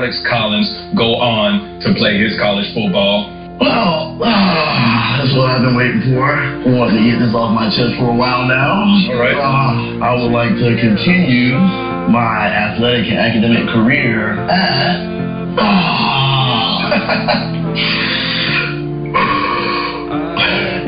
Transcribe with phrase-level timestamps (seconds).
[0.00, 3.28] Alex Collins go on to play his college football?
[3.60, 6.24] Well, ah, that's what I've been waiting for.
[6.24, 8.80] I wanted to get this off my chest for a while now.
[9.12, 9.36] All right.
[9.36, 11.52] Uh, I would like to continue
[12.08, 15.04] my athletic and academic career at
[15.60, 16.80] ah,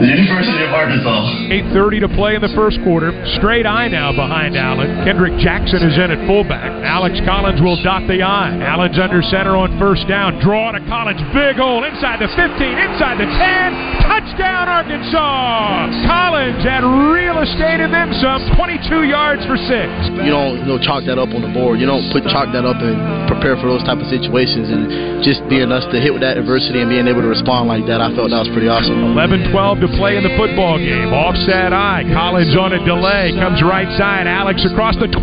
[0.03, 1.71] the University of Arkansas.
[1.71, 3.15] 8.30 to play in the first quarter.
[3.39, 5.07] Straight I now behind Allen.
[5.07, 6.75] Kendrick Jackson is in at fullback.
[6.83, 8.51] Alex Collins will dot the I.
[8.67, 10.43] Allen's under center on first down.
[10.43, 11.23] Draw to Collins.
[11.31, 14.03] Big hole inside the 15, inside the 10.
[14.03, 15.87] Touchdown, Arkansas!
[16.11, 18.43] Collins had real estate in them some.
[18.59, 19.87] 22 yards for six.
[20.27, 21.79] you don't you know chalk that up on the board.
[21.79, 22.99] You don't put chalk that up and
[23.31, 24.67] prepare for those type of situations.
[24.67, 27.87] And just being us to hit with that adversity and being able to respond like
[27.87, 29.15] that, I felt that was pretty awesome.
[29.15, 31.13] 11-12 to play in the football game.
[31.13, 32.05] Offset I.
[32.13, 33.33] Collins on a delay.
[33.37, 34.27] Comes right side.
[34.27, 35.19] Alex across the 20.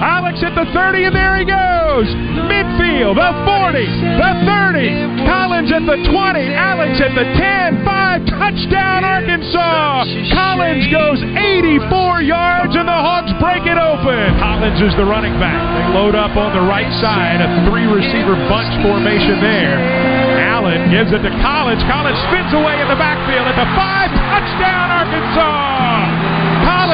[0.00, 2.08] Alex at the 30, and there he goes.
[2.48, 3.84] Midfield, the 40,
[4.16, 5.28] the 30.
[5.28, 6.54] Collins at the 20.
[6.54, 7.84] Alex at the 10.
[7.84, 8.26] 5.
[8.26, 10.04] Touchdown, Arkansas.
[10.32, 14.38] Collins goes 84 yards, and the Hawks break it open.
[14.40, 15.60] Collins is the running back.
[15.60, 17.40] They load up on the right side.
[17.40, 20.19] A three receiver bunch formation there.
[20.60, 21.80] Allen gives it to Collins.
[21.88, 24.12] Collins spins away in the backfield at the five.
[24.12, 26.19] Touchdown, Arkansas!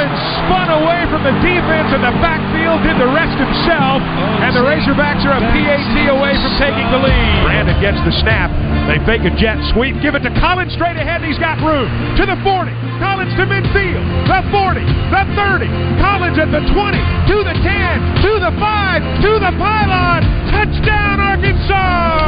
[0.07, 3.99] Collins spun away from the defense in the backfield, did the rest himself,
[4.39, 7.43] and the Razorbacks are a PAT away from taking the lead.
[7.43, 8.55] Brandon gets the snap.
[8.87, 11.27] They fake a jet sweep, give it to Collins straight ahead.
[11.27, 12.71] He's got room to the 40.
[13.03, 14.07] Collins to midfield.
[14.31, 15.67] The 40, the 30.
[15.99, 20.23] Collins at the 20, to the 10, to the 5, to the pylon.
[20.55, 22.27] Touchdown, Arkansas!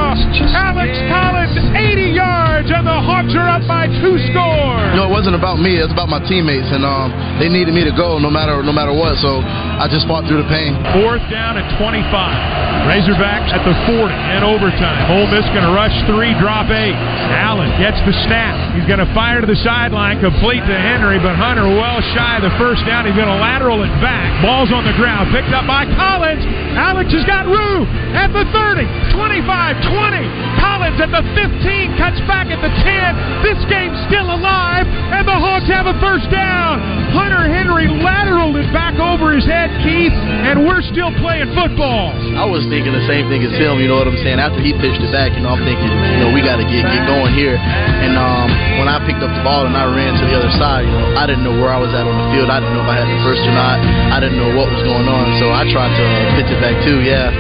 [0.53, 4.89] Alex Collins, 80 yards, and the Hawks are up by two scores.
[4.93, 5.79] You know, it wasn't about me.
[5.79, 8.73] It was about my teammates, and um, they needed me to go no matter no
[8.73, 9.17] matter what.
[9.19, 10.75] So I just fought through the pain.
[10.97, 12.69] Fourth down at 25.
[12.89, 14.09] Razorbacks at the 40
[14.39, 15.13] in overtime.
[15.13, 16.97] Ole Miss going to rush three, drop eight.
[17.37, 18.57] Allen gets the snap.
[18.73, 22.45] He's going to fire to the sideline, complete to Henry, but Hunter well shy of
[22.49, 23.05] the first down.
[23.05, 24.33] He's going to lateral it back.
[24.41, 26.41] Ball's on the ground, picked up by Collins.
[26.79, 27.85] Alex has got room
[28.17, 30.25] at the 30, 25, 20.
[30.63, 33.45] Collins at the 15, cuts back at the 10.
[33.45, 36.81] This game's still alive, and the Hawks have a first down.
[37.13, 42.15] Hunter Henry lateraled it back over his head, Keith, and we're still playing football.
[42.39, 43.83] I was thinking the same thing as him.
[43.83, 44.39] You know what I'm saying?
[44.39, 46.87] After he pitched it back, you know, I'm thinking, you know, we got to get
[46.87, 47.59] get going here.
[47.59, 48.47] And um,
[48.79, 51.19] when I picked up the ball and I ran to the other side, you know,
[51.19, 52.47] I didn't know where I was at on the field.
[52.47, 53.83] I didn't know if I had the first or not.
[54.15, 55.27] I didn't know what was going on.
[55.43, 56.07] So I tried to
[56.39, 57.03] pitch it back too.
[57.03, 57.35] Yeah.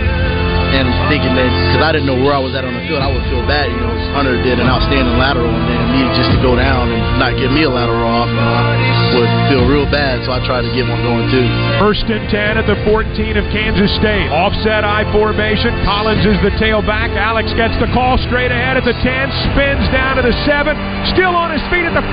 [0.69, 3.09] And thinking that because I didn't know where I was at on the field, I
[3.09, 3.73] would feel bad.
[3.73, 7.01] You know, Hunter did an outstanding lateral, and then me just to go down and
[7.17, 8.77] not give me a lateral off, I
[9.17, 10.21] would feel real bad.
[10.29, 11.49] So I tried to get one going too.
[11.81, 13.09] First and 10 at the 14
[13.41, 14.29] of Kansas State.
[14.29, 15.73] Offset I formation.
[15.89, 17.17] Collins is the tailback.
[17.17, 19.05] Alex gets the call straight ahead at the 10.
[19.51, 20.77] Spins down to the 7.
[21.17, 22.05] Still on his feet at the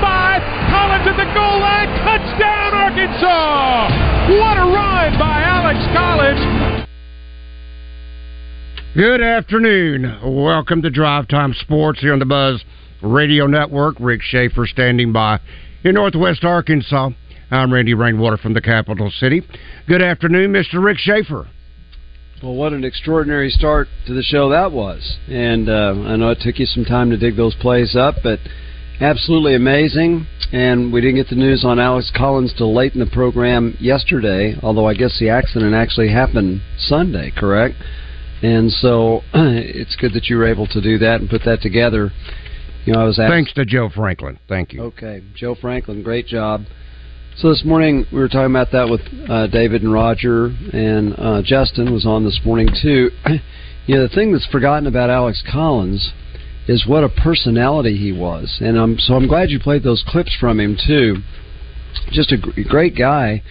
[0.72, 1.92] Collins at the goal line.
[2.02, 3.92] Touchdown, Arkansas!
[4.40, 6.65] What a run by Alex Collins.
[8.96, 10.20] Good afternoon.
[10.24, 12.64] Welcome to Drive Time Sports here on the Buzz
[13.02, 13.96] Radio Network.
[14.00, 15.38] Rick Schaefer standing by
[15.84, 17.10] in Northwest Arkansas.
[17.50, 19.42] I'm Randy Rainwater from the capital city.
[19.86, 20.82] Good afternoon, Mr.
[20.82, 21.46] Rick Schaefer.
[22.42, 25.18] Well, what an extraordinary start to the show that was.
[25.28, 28.38] And uh, I know it took you some time to dig those plays up, but
[29.02, 30.26] absolutely amazing.
[30.52, 34.56] And we didn't get the news on Alex Collins till late in the program yesterday,
[34.62, 37.74] although I guess the accident actually happened Sunday, correct?
[38.42, 42.10] And so it's good that you were able to do that and put that together.
[42.84, 44.38] you know, I was asked, thanks to Joe Franklin.
[44.48, 44.82] Thank you.
[44.82, 46.62] Okay, Joe Franklin, great job.
[47.38, 51.42] So this morning we were talking about that with uh, David and Roger, and uh,
[51.44, 53.10] Justin was on this morning too.
[53.86, 56.12] you know, the thing that's forgotten about Alex Collins
[56.66, 60.34] is what a personality he was, and I'm so I'm glad you played those clips
[60.40, 61.16] from him too.
[62.10, 63.42] Just a gr- great guy.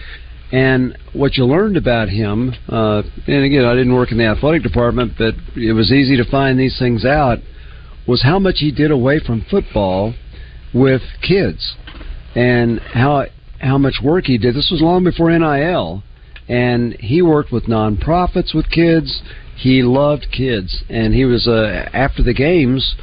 [0.52, 4.62] And what you learned about him, uh, and again, I didn't work in the athletic
[4.62, 7.38] department, but it was easy to find these things out,
[8.06, 10.14] was how much he did away from football
[10.72, 11.74] with kids
[12.36, 13.26] and how
[13.60, 14.54] how much work he did.
[14.54, 16.04] This was long before NIL,
[16.48, 19.22] and he worked with nonprofits with kids.
[19.56, 22.94] He loved kids, and he was uh, after the games.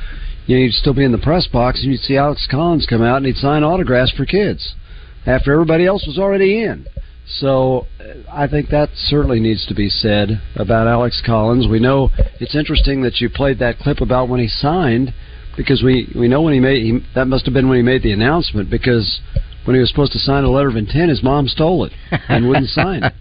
[0.45, 3.01] You know, you'd still be in the press box, and you'd see Alex Collins come
[3.01, 4.75] out, and he'd sign autographs for kids
[5.25, 6.86] after everybody else was already in.
[7.25, 11.68] So uh, I think that certainly needs to be said about Alex Collins.
[11.68, 12.10] We know
[12.40, 15.14] it's interesting that you played that clip about when he signed,
[15.56, 18.04] because we we know when he made he, that must have been when he made
[18.04, 19.22] the announcement because
[19.66, 21.94] when he was supposed to sign a letter of intent, his mom stole it
[22.28, 23.14] and wouldn't sign it.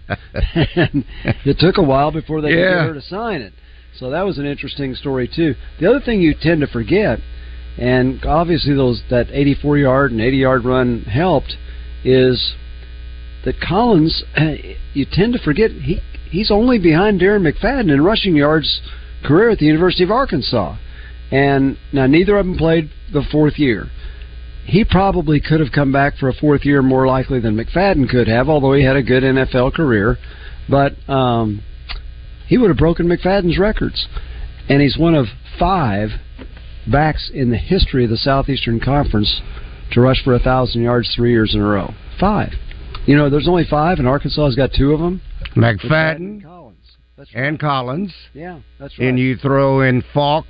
[0.75, 1.05] and
[1.45, 3.53] it took a while before they could get her to sign it.
[3.97, 5.55] So that was an interesting story too.
[5.79, 7.19] The other thing you tend to forget,
[7.77, 11.55] and obviously those that 84 yard and 80 yard run helped,
[12.03, 12.55] is
[13.45, 14.23] that Collins.
[14.93, 18.81] You tend to forget he he's only behind Darren McFadden in rushing yards
[19.25, 20.77] career at the University of Arkansas,
[21.31, 23.89] and now neither of them played the fourth year
[24.65, 28.27] he probably could have come back for a fourth year more likely than McFadden could
[28.27, 30.17] have, although he had a good NFL career.
[30.69, 31.61] But um,
[32.47, 34.07] he would have broken McFadden's records.
[34.69, 35.25] And he's one of
[35.59, 36.09] five
[36.89, 39.41] backs in the history of the Southeastern Conference
[39.91, 41.93] to rush for a thousand yards three years in a row.
[42.19, 42.53] Five.
[43.05, 45.21] You know, there's only five, and Arkansas has got two of them.
[45.55, 46.77] McFadden Collins.
[47.17, 49.07] That's and Collins, Yeah, that's right.
[49.09, 50.47] and you throw in Faulk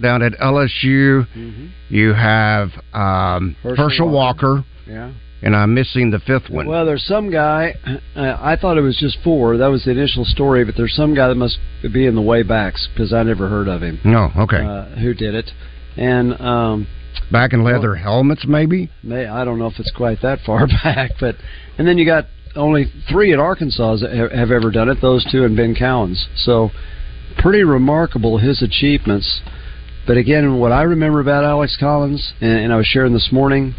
[0.00, 1.26] down at LSU.
[1.36, 1.70] Mhm.
[1.88, 4.64] You have um, Herschel Herschel, Walker.
[4.88, 5.10] Yeah.
[5.42, 6.66] and I'm missing the fifth one.
[6.66, 7.74] Well, there's some guy.
[8.16, 9.56] Uh, I thought it was just four.
[9.56, 11.58] That was the initial story, but there's some guy that must
[11.92, 13.98] be in the way backs because I never heard of him.
[14.04, 14.64] no, okay.
[14.64, 15.50] Uh, who did it?
[15.96, 16.86] And um,
[17.32, 18.90] Back in leather helmets, maybe.
[19.02, 21.36] may, I don't know if it's quite that far back, but
[21.78, 22.26] and then you got
[22.56, 24.98] only three at Arkansas that have, ever done it.
[25.00, 26.26] Those two and Ben Cowins.
[26.36, 26.70] So
[27.38, 29.40] pretty remarkable his achievements.
[30.06, 33.74] But again, what I remember about Alex Collins, and, and I was sharing this morning,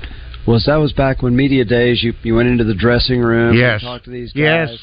[0.47, 2.03] was that was back when media days.
[2.03, 3.81] You you went into the dressing room, and Yes.
[3.81, 4.69] talked to these guys.
[4.71, 4.79] Yes.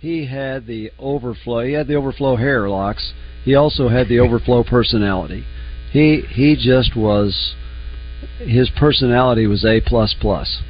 [0.00, 1.64] He had the overflow.
[1.64, 3.12] He had the overflow hair locks.
[3.44, 5.44] He also had the overflow personality.
[5.90, 7.54] He he just was.
[8.38, 10.60] His personality was a plus plus.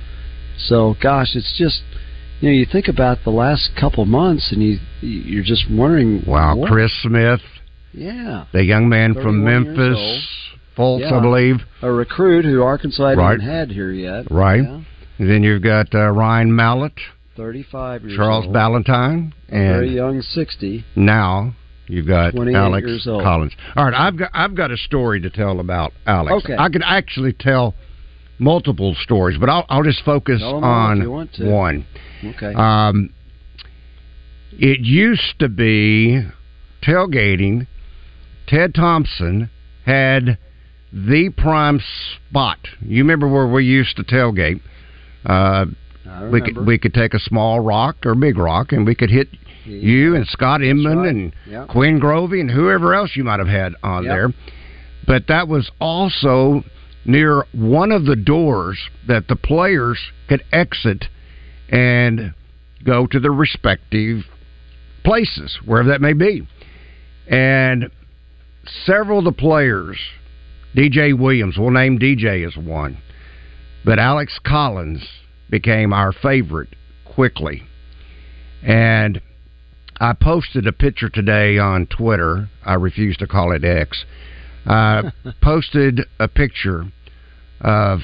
[0.58, 1.82] So gosh, it's just
[2.40, 6.24] you know you think about the last couple months and you you're just wondering.
[6.26, 6.70] Wow, what?
[6.70, 7.40] Chris Smith,
[7.92, 10.26] Yeah, the young man from Memphis,
[10.76, 11.16] Fultz, Yeah.
[11.16, 11.56] I believe.
[11.82, 13.40] a recruit who Arkansas hadn't Right.
[13.40, 14.30] had here yet.
[14.30, 14.62] Right.
[14.62, 14.80] Yeah.
[15.18, 16.92] Then you've got uh, Ryan Mallett,
[17.36, 18.18] Thirty-five years old.
[18.18, 18.54] Charles old.
[18.54, 20.84] Balentine, very young, sixty.
[20.96, 21.54] now
[21.88, 23.22] you've got Alex years old.
[23.22, 23.52] Collins.
[23.76, 26.44] All right, I've got I've got a story to tell about Alex.
[26.44, 26.56] Okay.
[26.58, 27.74] I could actually tell
[28.38, 31.86] multiple stories, but I'll I'll just focus Tell 'em all if you want on one.
[32.24, 32.54] Okay.
[32.54, 33.10] Um,
[34.52, 36.22] it used to be
[36.82, 37.66] tailgating.
[38.46, 39.50] Ted Thompson
[39.84, 40.38] had
[40.92, 41.80] the prime
[42.28, 42.58] spot.
[42.80, 44.60] You remember where we used to tailgate?
[45.26, 45.66] Uh,
[46.32, 49.28] we could we could take a small rock or big rock, and we could hit
[49.64, 51.08] you and Scott Inman right.
[51.10, 51.66] and Yeah.
[51.68, 54.12] Quinn Grovey and whoever else you might have had on Yep.
[54.14, 54.32] there.
[55.06, 56.64] But that was also
[57.04, 61.06] near one of the doors that the players could exit
[61.70, 62.34] and
[62.84, 64.24] go to their respective
[65.04, 66.46] places, wherever that may be.
[67.28, 67.90] And
[68.84, 69.98] several of the players,
[70.76, 72.98] DJ Williams, we'll name DJ as one,
[73.84, 75.06] but Alex Collins
[75.50, 76.68] became our favorite
[77.04, 77.62] quickly.
[78.62, 79.20] And
[80.00, 82.48] I posted a picture today on Twitter.
[82.64, 84.04] I refuse to call it X.
[84.68, 85.10] I
[85.40, 86.84] posted a picture
[87.60, 88.00] of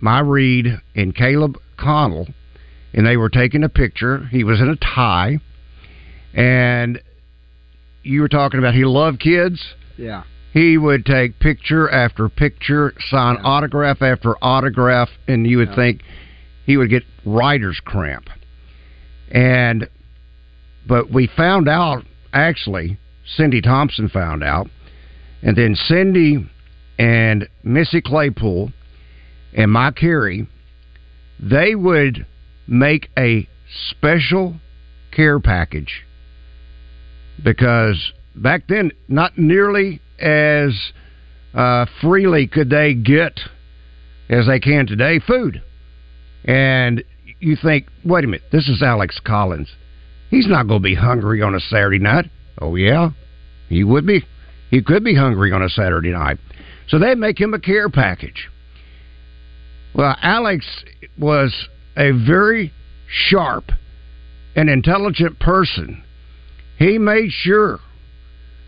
[0.00, 2.28] my Reed and Caleb Connell,
[2.94, 4.26] and they were taking a picture.
[4.30, 5.38] He was in a tie,
[6.34, 7.00] and
[8.02, 9.74] you were talking about he loved kids.
[9.96, 10.22] yeah.
[10.54, 15.74] He would take picture after picture, sign autograph after autograph, and you would Yeah.
[15.76, 16.00] think
[16.64, 18.30] he would get writer's cramp.
[19.30, 19.88] And
[20.86, 22.96] but we found out actually,
[23.26, 24.68] Cindy Thompson found out,
[25.42, 26.48] and then Cindy
[26.98, 28.72] and Missy Claypool
[29.54, 30.46] and Mike Carey,
[31.38, 32.26] they would
[32.66, 33.48] make a
[33.90, 34.56] special
[35.12, 36.04] care package
[37.42, 40.92] because back then not nearly as
[41.54, 43.40] uh, freely could they get
[44.28, 45.62] as they can today food.
[46.44, 47.02] And
[47.40, 49.70] you think, wait a minute, this is Alex Collins.
[50.30, 52.26] He's not going to be hungry on a Saturday night.
[52.60, 53.10] Oh, yeah,
[53.68, 54.24] he would be.
[54.70, 56.38] He could be hungry on a Saturday night.
[56.88, 58.48] So they make him a care package.
[59.94, 60.66] Well, Alex
[61.18, 62.72] was a very
[63.08, 63.70] sharp
[64.54, 66.02] and intelligent person.
[66.78, 67.80] He made sure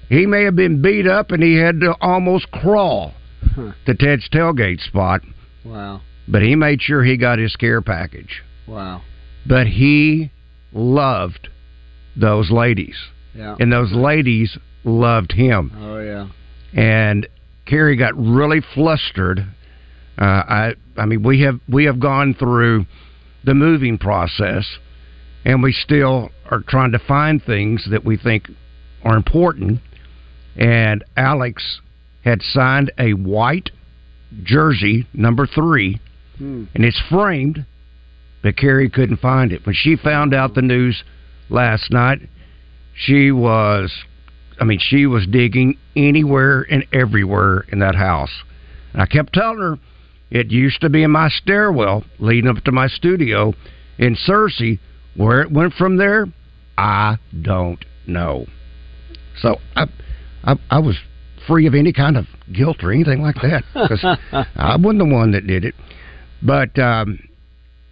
[0.09, 3.15] he may have been beat up and he had to almost crawl
[3.55, 3.73] Huh.
[3.87, 5.23] to Ted's tailgate spot,
[5.65, 6.03] Wow.
[6.29, 8.43] but he made sure he got his care package.
[8.67, 9.03] Wow.
[9.47, 10.31] But he
[10.73, 11.49] loved
[12.17, 12.97] those ladies,
[13.35, 13.57] Yeah.
[13.61, 15.73] and those ladies loved him.
[15.79, 16.29] Oh yeah.
[16.73, 17.27] And
[17.67, 19.41] Carrie got really flustered.
[20.19, 22.87] Uh, I, I mean, we have we have gone through
[23.45, 24.67] the moving process,
[25.45, 28.51] and we still are trying to find things that we think
[29.05, 29.81] are important.
[30.57, 31.81] And Alex
[32.25, 33.71] had signed a white
[34.43, 36.01] jersey, number three,
[36.39, 36.65] Hmm.
[36.75, 37.65] and it's framed,
[38.43, 39.65] but Carrie couldn't find it.
[39.65, 41.03] When she found out the news
[41.49, 42.21] last night,
[42.95, 43.93] she was,
[44.61, 48.33] I mean, she was digging anywhere and everywhere in that house.
[48.93, 49.79] And I kept telling her
[50.31, 53.55] it used to be in my stairwell leading up to my studio
[53.99, 54.79] in Searcy.
[55.17, 56.27] Where it went from there,
[56.79, 58.47] I don't know.
[59.43, 59.87] So I,
[60.45, 60.97] I, I was
[61.47, 64.05] free of any kind of guilt or anything like that because
[64.57, 65.75] I wasn't the one that did it.
[66.43, 67.19] But um,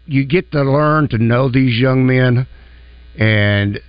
[0.07, 2.47] you get to learn to know these young men,
[3.19, 3.81] and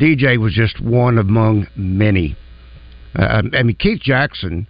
[0.00, 2.36] DJ was just one among many.
[3.14, 4.66] Uh, I mean, Keith Jackson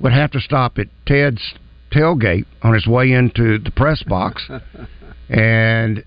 [0.00, 1.54] would have to stop at Ted's
[1.92, 4.48] tailgate on his way into the press box,
[5.28, 6.04] and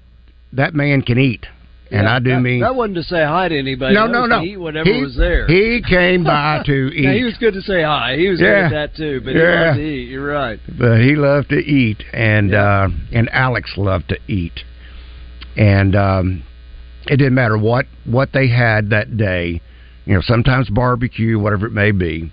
[0.53, 1.45] that man can eat.
[1.91, 3.93] And Yeah, I do that, mean that wasn't to say hi to anybody.
[3.93, 4.41] no, That no, was no.
[4.41, 5.45] Eat whatever he, was there.
[5.47, 7.03] He came by to eat.
[7.03, 8.15] Yeah, he was good to say hi.
[8.17, 8.47] He was Yeah.
[8.47, 9.21] good at that too.
[9.23, 9.41] But Yeah.
[9.41, 10.09] he loved to eat.
[10.09, 10.59] You're right.
[10.79, 14.63] but he loved to eat, and uh, and Alex loved to eat,
[15.55, 16.43] and um,
[17.07, 19.61] it didn't matter what what they had that day.
[20.05, 22.31] You know, sometimes barbecue, whatever it may be.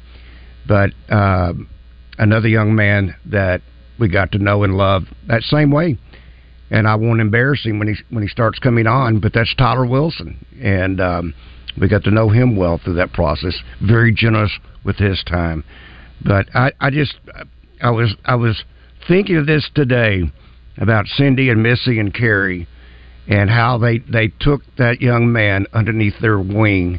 [0.66, 1.68] But um
[2.18, 3.62] another young man that
[3.98, 5.98] we got to know and love that same way,
[6.70, 9.20] and I won't embarrass him when he when he starts coming on.
[9.20, 11.34] But that's Tyler Wilson, and um,
[11.80, 13.56] we got to know him well through that process.
[13.82, 14.52] Very generous
[14.84, 15.64] with his time.
[16.24, 17.16] But I, I just
[17.82, 18.64] I was I was
[19.08, 20.22] thinking of this today
[20.78, 22.68] about Cindy and Missy and Carrie
[23.30, 26.98] and how they they took that young man underneath their wing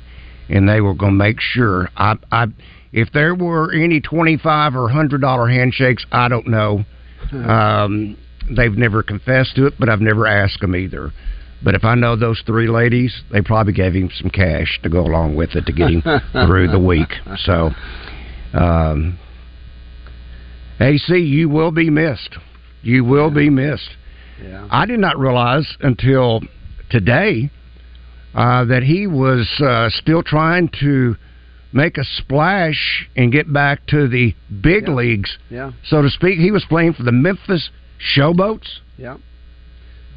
[0.50, 1.90] and they were going to make sure.
[1.96, 2.48] I I
[2.94, 6.86] if there were any 25 or 100 dollar handshakes I don't know.
[7.34, 8.18] Um
[8.56, 11.12] they've never confessed to it but I've never asked them either.
[11.64, 15.02] But if I know those three ladies they probably gave him some cash to go
[15.02, 16.02] along with it to get him
[16.48, 17.10] through the week.
[17.44, 17.72] So
[18.54, 19.20] um
[20.80, 22.38] AC, you will be missed.
[22.82, 23.98] You will be missed.
[24.44, 24.68] Yeah.
[24.70, 26.42] I did not realize until
[26.90, 27.50] today
[28.34, 31.16] uh, that he was uh, still trying to
[31.74, 34.94] make a splash and get back to the big Yeah.
[34.94, 35.72] leagues, Yeah.
[35.86, 36.40] so to speak.
[36.40, 37.70] He was playing for the Memphis
[38.16, 38.80] Showboats.
[38.98, 39.18] Yeah.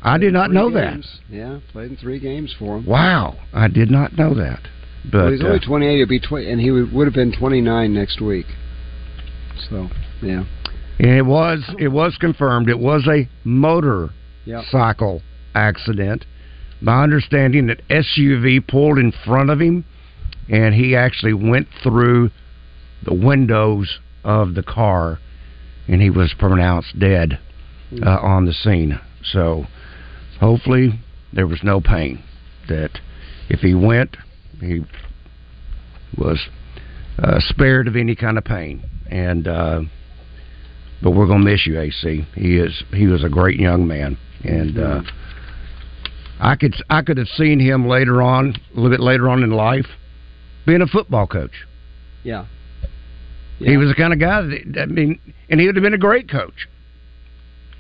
[0.03, 1.01] I did not know that.
[1.31, 2.85] Yeah, played in three games for him.
[2.85, 4.61] Wow, I did not know that.
[5.11, 5.97] But well, he's uh, only 28.
[5.97, 8.47] He'll be 20, and he would, would have been 29 next week.
[9.71, 9.89] So,
[10.23, 10.45] yeah.
[10.99, 12.69] And it was it was confirmed.
[12.69, 14.11] It was a motor
[14.47, 14.65] Yep.
[14.71, 15.23] cycle
[15.55, 16.27] accident.
[16.81, 19.85] My understanding that SUV pulled in front of him,
[20.51, 22.31] and he actually went through
[23.05, 25.19] the windows of the car,
[25.89, 27.39] and he was pronounced dead
[28.03, 29.01] uh, on the scene.
[29.23, 29.67] So,
[30.41, 31.01] hopefully,
[31.33, 32.23] there was no pain.
[32.69, 32.91] That
[33.49, 34.17] if he went,
[34.61, 34.85] he
[36.19, 36.49] was
[37.19, 38.83] uh, spared of any kind of pain.
[39.11, 39.81] And uh,
[41.05, 42.27] but we're gonna miss you, AC.
[42.35, 45.03] He is he was a great young man, and uh,
[46.41, 49.51] I could I could have seen him later on, a little bit later on in
[49.51, 49.87] life,
[50.67, 51.53] being a football coach.
[52.23, 52.47] Yeah.
[53.59, 55.21] He was the kind of guy that I mean,
[55.51, 56.69] and he would have been a great coach.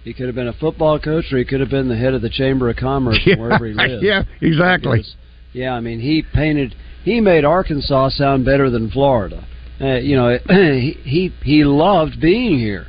[0.05, 2.21] He could have been a football coach, or he could have been the head of
[2.21, 4.03] the Chamber of Commerce Yeah, wherever he lived.
[4.05, 4.99] yeah, exactly.
[4.99, 5.17] Because,
[5.55, 9.47] yeah, I mean, he painted, he made Arkansas sound better than Florida.
[9.81, 12.87] Uh, you know, he he loved being here,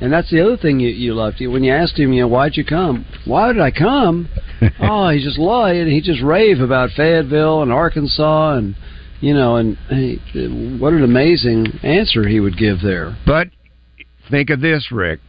[0.00, 1.40] and that's the other thing you you loved.
[1.40, 3.04] When you asked him, you know, why'd you come?
[3.24, 4.28] Why did I come?
[4.80, 5.86] oh, he just lied.
[5.86, 8.74] He just rave about Fayetteville and Arkansas, and
[9.20, 10.18] you know, and he,
[10.80, 13.16] what an amazing answer he would give there.
[13.26, 13.48] But
[14.30, 15.20] think of this, Rick.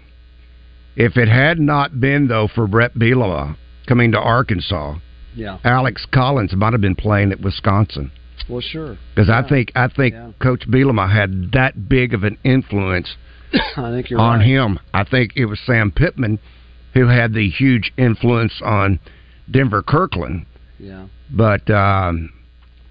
[0.96, 3.56] If it had not been though for Bret Bielema
[3.88, 4.96] coming to Arkansas,
[5.36, 5.60] Yeah.
[5.64, 8.12] Alex Collins might have been playing at Wisconsin.
[8.50, 8.98] Well, sure.
[9.14, 9.40] Because Yeah.
[9.40, 10.32] I think I think Yeah.
[10.40, 13.16] Coach Bielema had that big of an influence
[13.77, 14.48] I think you're on right.
[14.48, 14.80] him.
[14.94, 16.39] I think it was Sam Pittman
[16.94, 19.00] who had the huge influence on
[19.50, 20.46] Denver Kirkland,
[20.80, 21.06] Yeah.
[21.32, 22.32] but um,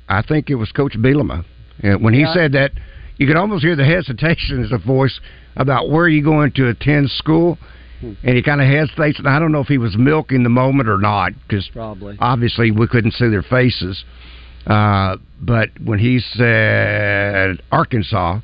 [0.08, 1.44] I think it was Coach Bielema.
[1.82, 2.32] And when he Yeah.
[2.32, 2.72] said that,
[3.18, 5.18] you could almost hear the hesitation in his voice
[5.56, 7.58] about where are you going to attend school,
[8.00, 8.12] Hmm.
[8.22, 9.18] and he kind of hesitates.
[9.18, 12.16] And I don't know if he was milking the moment or not, because Probably.
[12.20, 14.04] obviously we couldn't see their faces.
[14.66, 18.40] Uh, but when he said Arkansas,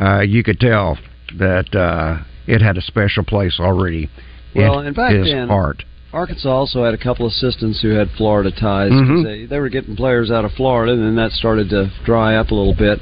[0.00, 0.98] uh, you could tell
[1.38, 4.08] that uh, it had a special place already
[4.54, 5.84] Well, in in fact, his then- heart.
[6.12, 8.92] Arkansas also had a couple assistants who had Florida ties.
[8.92, 9.24] Mhm.
[9.24, 12.52] They, they were getting players out of Florida, and then that started to dry up
[12.52, 13.00] a little bit.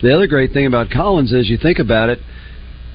[0.00, 2.20] The other great thing about Collins is, you think about it,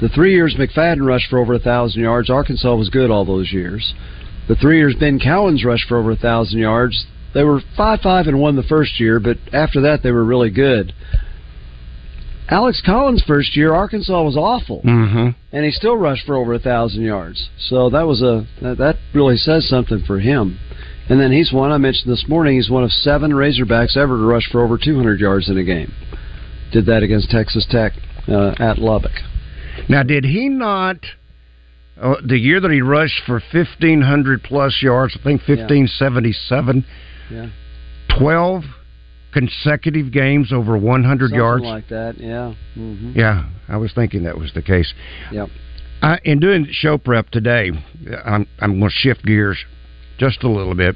[0.02, 3.54] the three years McFadden rushed for over a thousand yards, Arkansas was good all those
[3.54, 3.94] years.
[4.48, 8.26] The three years Ben Cowins rushed for over a thousand yards, they were five five
[8.26, 10.94] and one the first year, but after that they were really good.
[12.50, 15.30] Alex Collins' first year, Arkansas was awful Mm-hmm.
[15.56, 17.50] and he still rushed for over a thousand yards.
[17.58, 20.60] So that was a that, that really says something for him.
[21.10, 22.56] And then he's one I mentioned this morning.
[22.56, 25.92] He's one of seven Razorbacks ever to rush for over 200 yards in a game.
[26.72, 27.92] Did that against Texas Tech
[28.28, 29.12] uh, at Lubbock.
[29.90, 30.98] Now, did he not?
[32.02, 36.32] Uh, the year that he rushed for fifteen hundred plus yards, I think fifteen seventy
[36.34, 36.86] seven.
[37.30, 37.50] Yeah.
[38.18, 38.64] Twelve
[39.34, 41.64] consecutive games over one hundred Something yards.
[41.64, 42.18] like that.
[42.20, 42.54] Yeah.
[42.76, 44.94] hmm Yeah, I was thinking that was the case.
[45.32, 45.50] Yep.
[46.02, 47.72] I, in doing show prep today,
[48.26, 49.58] I'm I'm going to shift gears
[50.18, 50.96] just a little bit.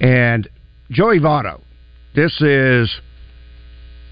[0.00, 0.48] And
[0.90, 1.60] Joey Votto,
[2.14, 2.90] this is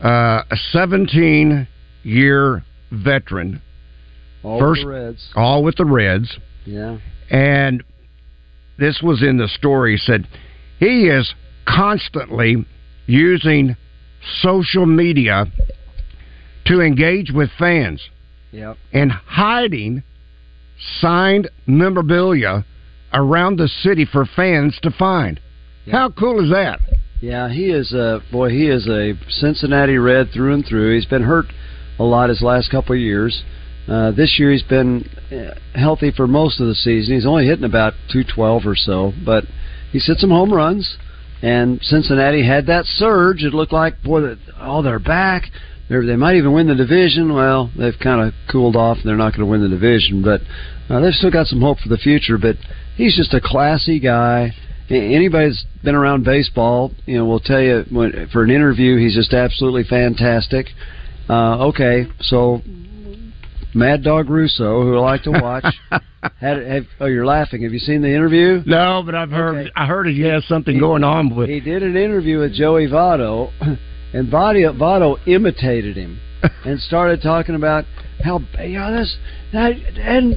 [0.04, 1.66] uh, a 17
[2.02, 3.62] year veteran,
[4.42, 5.30] All First- the Reds.
[5.34, 6.38] all with the Reds.
[6.64, 6.98] Yeah.
[7.30, 7.82] And
[8.78, 9.96] this was in the story.
[9.96, 10.28] Said
[10.78, 11.34] he is
[11.66, 12.64] constantly
[13.06, 13.76] using
[14.40, 15.46] social media
[16.66, 18.08] to engage with fans
[18.52, 18.76] Yep.
[18.92, 20.02] and hiding
[21.00, 22.64] signed memorabilia
[23.12, 25.40] around the city for fans to find.
[25.90, 26.80] How cool is that?
[27.20, 28.50] Yeah, he is a boy.
[28.50, 30.94] He is a Cincinnati Red through and through.
[30.94, 31.46] He's been hurt
[31.98, 33.42] a lot his last couple of years.
[33.88, 37.14] Uh, this year he's been uh, healthy for most of the season.
[37.14, 39.44] He's only hitting about 212 or so, but
[39.92, 40.98] he's hit some home runs.
[41.42, 43.42] And Cincinnati had that surge.
[43.42, 45.44] It looked like boy, that oh they're back.
[45.88, 47.32] They're, they might even win the division.
[47.32, 48.98] Well, they've kind of cooled off.
[48.98, 50.40] and They're not going to win the division, but
[50.92, 52.38] uh, they've still got some hope for the future.
[52.38, 52.56] But
[52.96, 54.52] he's just a classy guy.
[54.88, 59.14] Anybody that's been around baseball, you know, will tell you when, for an interview, he's
[59.14, 60.68] just absolutely fantastic.
[61.28, 62.62] Uh, okay, so
[63.76, 65.66] Mad Dog Russo, who I like to watch,
[66.40, 67.62] had have, oh, you're laughing.
[67.62, 68.62] Have you seen the interview?
[68.64, 71.94] No, but I've heard I heard he has something going on with He did an
[71.94, 73.52] interview with Joey Votto,
[74.14, 76.18] and Votto, Votto imitated him
[76.64, 77.84] and started talking about
[78.24, 79.14] how you know this
[79.52, 80.36] that, and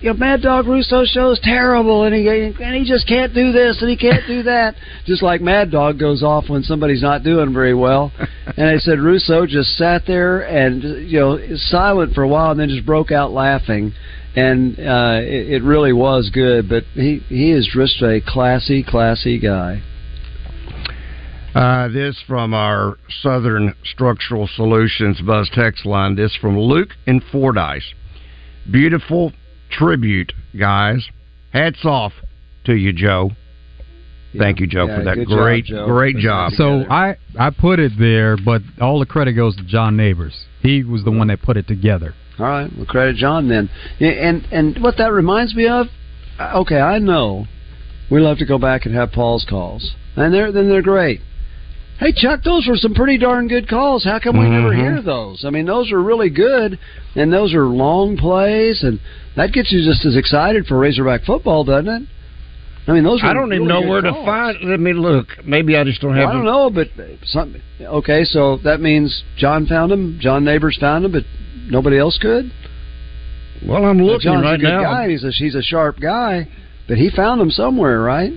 [0.00, 3.78] you know Mad Dog Russo show's terrible, and he and he just can't do this
[3.80, 4.74] and he can't do that.
[5.06, 8.12] just like Mad Dog goes off when somebody's not doing very well.
[8.56, 12.58] And I said Russo just sat there and you know silent for a while, and
[12.58, 13.92] then just broke out laughing.
[14.34, 19.38] And uh, it, it really was good, but he he is just a classy, classy
[19.38, 19.82] guy.
[21.54, 26.16] Uh, this from our Southern Structural Solutions Buzz text line.
[26.16, 27.94] This from Luke in Fordyce.
[28.70, 29.32] Beautiful
[29.70, 31.06] tribute, guys.
[31.52, 32.12] Hats off
[32.64, 33.30] to you, Joe.
[34.36, 35.86] Thank you, Joe, Yeah, for that good job, great, Joe.
[35.86, 36.52] great job.
[36.52, 36.84] So.
[36.90, 40.34] I I put it there, but all the credit goes to John Neighbors.
[40.60, 42.14] He was the one that put it together.
[42.38, 43.70] All right, well, credit John then.
[44.00, 45.86] And and what that reminds me of,
[46.38, 47.46] uh, okay, I know
[48.10, 51.20] we love to go back and have Paul's calls, and they're then they're great.
[51.98, 54.04] Hey Chuck, those were some pretty darn good calls.
[54.04, 54.76] How come we never Mhm.
[54.80, 55.44] hear those?
[55.44, 56.78] I mean, those are really good,
[57.16, 59.00] and those are long plays, and
[59.34, 62.02] that gets you just as excited for Razorback football, doesn't it?
[62.86, 63.20] I mean, those.
[63.22, 64.58] Are I don't even know good where to find.
[64.62, 65.44] Let me look.
[65.44, 66.30] Maybe I just don't Well, have.
[66.30, 66.88] I don't know, but
[67.24, 71.24] some, okay, so that means John found him, John Neighbors found him, but
[71.68, 72.50] nobody else could.
[73.66, 74.82] Well, I'm Well, looking John's right a good now.
[74.82, 75.08] guy.
[75.10, 76.46] He's a he's a sharp guy,
[76.86, 78.32] but he found him somewhere, right?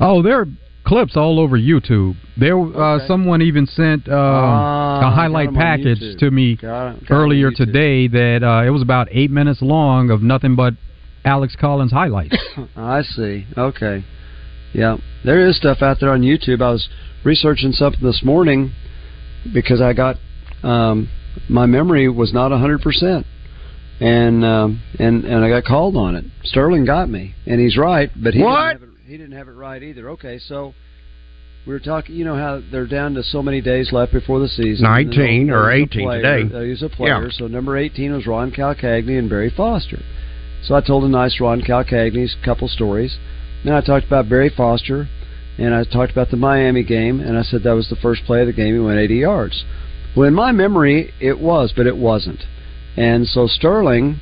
[0.00, 0.48] Oh, there are
[0.84, 2.16] clips all over YouTube.
[2.36, 3.06] There, uh, Okay.
[3.06, 8.08] someone even sent um, Ah, a highlight package to me Got it- got earlier today
[8.08, 10.74] that uh, it was about eight minutes long of nothing but
[11.24, 12.36] Alex Collins highlights.
[12.76, 13.46] I see.
[13.56, 14.04] Okay,
[14.72, 16.60] yeah, there is stuff out there on YouTube.
[16.60, 16.88] I was
[17.24, 18.72] researching something this morning
[19.52, 20.16] because I got
[20.64, 21.08] um,
[21.48, 23.26] my memory was not a hundred percent.
[24.00, 26.24] And um, and and I got called on it.
[26.42, 28.72] Sterling got me, and he's right, but he What?
[28.72, 30.10] didn't have it, he didn't have it right either.
[30.10, 30.74] Okay, so
[31.66, 32.14] we were talking.
[32.16, 34.84] You know how they're down to so many days left before the season.
[34.84, 36.56] 19 or 18 player- today.
[36.56, 37.22] uh, He's a player.
[37.24, 37.30] Yeah.
[37.32, 40.00] So number 18 was Ron Calcagni and Barry Foster.
[40.62, 43.16] So I told a nice Ron Calcagni's couple stories.
[43.64, 45.08] Then I talked about Barry Foster,
[45.58, 48.40] and I talked about the Miami game, and I said that was the first play
[48.40, 48.74] of the game.
[48.74, 49.64] He went 80 yards.
[50.16, 52.44] Well, in my memory, it was, but it wasn't.
[52.96, 54.20] And so Sterling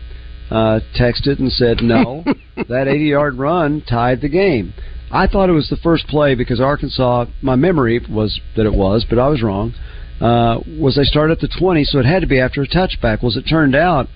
[0.51, 2.23] uh, texted and said, "No,
[2.57, 4.73] that 80-yard run tied the game."
[5.13, 7.27] I thought it was the first play because Arkansas.
[7.43, 9.75] My memory was that it was, but I was wrong.
[10.21, 13.23] Uh, was they started at the 20, so it had to be after a touchback.
[13.23, 14.09] Was it turned out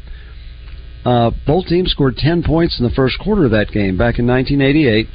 [1.07, 4.27] uh, both teams scored 10 points in the first quarter of that game back in
[4.27, 5.07] 1988.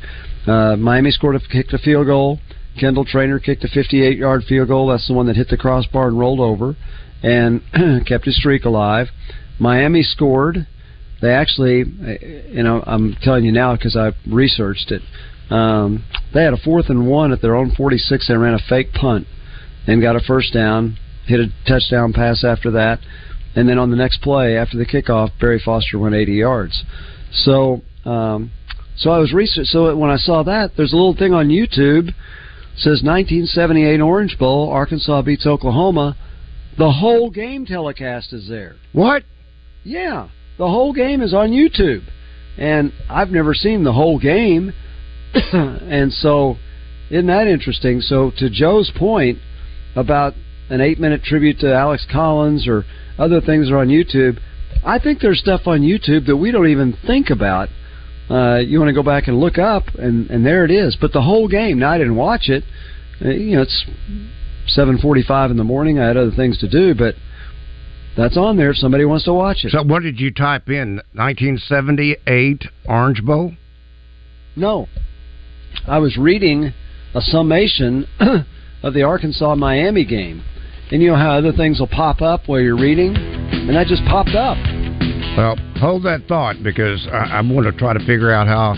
[0.47, 2.39] Uh, Miami scored a kicked a field goal.
[2.79, 4.87] Kendall Trainor kicked a 58-yard field goal.
[4.87, 6.77] That's the one that hit the crossbar and rolled over,
[7.21, 7.61] and
[8.07, 9.07] kept his streak alive.
[9.59, 10.65] Miami scored.
[11.21, 15.01] They actually, uh, you know, I'm telling you now because I researched it.
[15.51, 18.27] Um, they had a fourth and one at their own 46.
[18.27, 19.27] They ran a fake punt
[19.85, 20.97] and got a first down.
[21.25, 22.99] Hit a touchdown pass after that,
[23.55, 26.83] and then on the next play after the kickoff, Barry Foster went 80 yards.
[27.31, 28.51] So, um,
[28.97, 29.67] so I was research.
[29.67, 32.13] So when I saw that, there's a little thing on YouTube
[32.75, 36.15] says 1978 Orange Bowl, Arkansas beats Oklahoma.
[36.77, 38.75] The whole game telecast is there.
[38.93, 39.23] What?
[39.83, 42.03] Yeah, the whole game is on YouTube,
[42.57, 44.73] and I've never seen the whole game,
[45.53, 46.57] and so
[47.09, 48.01] isn't that interesting?
[48.01, 49.39] So to Joe's point
[49.95, 50.33] about
[50.69, 52.85] an eight-minute tribute to Alex Collins or
[53.17, 54.39] other things that are on YouTube,
[54.85, 57.69] I think there's stuff on YouTube that we don't even think about.
[58.29, 60.97] Uh, you want to go back and look up, and and there it is.
[60.99, 61.79] But the whole game.
[61.79, 62.63] Now I didn't watch it.
[63.23, 63.85] Uh, you know, it's
[64.75, 65.99] 7:45 in the morning.
[65.99, 67.15] I had other things to do, but
[68.15, 69.71] that's on there if somebody wants to watch it.
[69.71, 71.01] So what did you type in?
[71.13, 73.53] 1978 Orange Bowl?
[74.55, 74.87] No.
[75.87, 76.73] I was reading
[77.13, 78.07] a summation
[78.83, 80.43] of the Arkansas Miami game.
[80.91, 83.15] And you know how other things will pop up while you're reading?
[83.15, 84.57] And that just popped up.
[85.37, 88.75] Well, hold that thought because I, I'm going to try to figure out how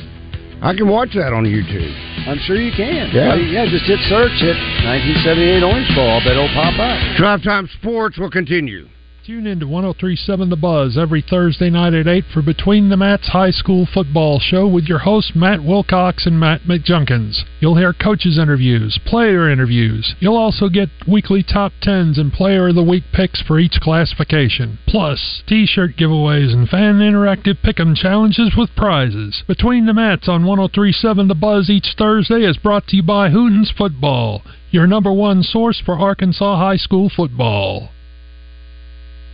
[0.61, 1.91] I can watch that on YouTube.
[2.27, 3.11] I'm sure you can.
[3.11, 3.35] Yeah.
[3.35, 4.55] Well, yeah, just hit search it.
[4.85, 6.07] 1978 Orange Bowl.
[6.07, 6.95] I'll bet it'll pop up.
[7.17, 8.87] Drive Time Sports will continue.
[9.25, 13.29] Tune in to 1037 The Buzz every Thursday night at 8 for Between the Mats
[13.29, 17.39] High School Football Show with your hosts Matt Wilcox and Matt McJunkins.
[17.61, 20.13] You'll hear coaches' interviews, player interviews.
[20.19, 24.79] You'll also get weekly top 10s and player of the week picks for each classification.
[24.87, 29.41] Plus, t-shirt giveaways and fan interactive pick'em challenges with prizes.
[29.47, 33.71] Between the Mats on 1037 The Buzz each Thursday is brought to you by Hootens
[33.71, 37.92] Football, your number one source for Arkansas high school football.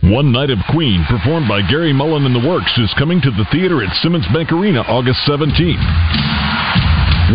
[0.02, 3.44] One Night of Queen, performed by Gary Mullen and the Works, is coming to the
[3.52, 5.76] theater at Simmons Bank Arena August 17th.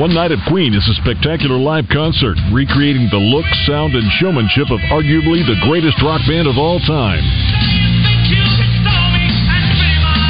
[0.02, 4.74] One Night of Queen is a spectacular live concert recreating the look, sound, and showmanship
[4.74, 7.22] of arguably the greatest rock band of all time.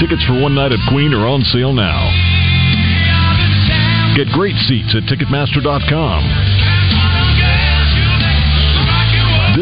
[0.03, 2.03] Tickets for One Night of Queen are on sale now.
[4.19, 6.74] Get great seats at Ticketmaster.com.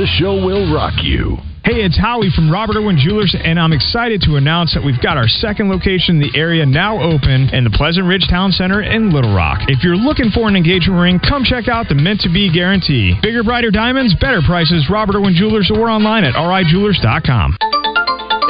[0.03, 1.37] This show will rock you.
[1.63, 5.15] Hey, it's Howie from Robert Irwin Jewelers, and I'm excited to announce that we've got
[5.15, 9.13] our second location in the area now open in the Pleasant Ridge Town Center in
[9.13, 9.61] Little Rock.
[9.69, 13.15] If you're looking for an engagement ring, come check out the Meant to Be Guarantee.
[13.21, 17.72] Bigger, brighter diamonds, better prices, Robert Irwin Jewelers, or online at rijewelers.com.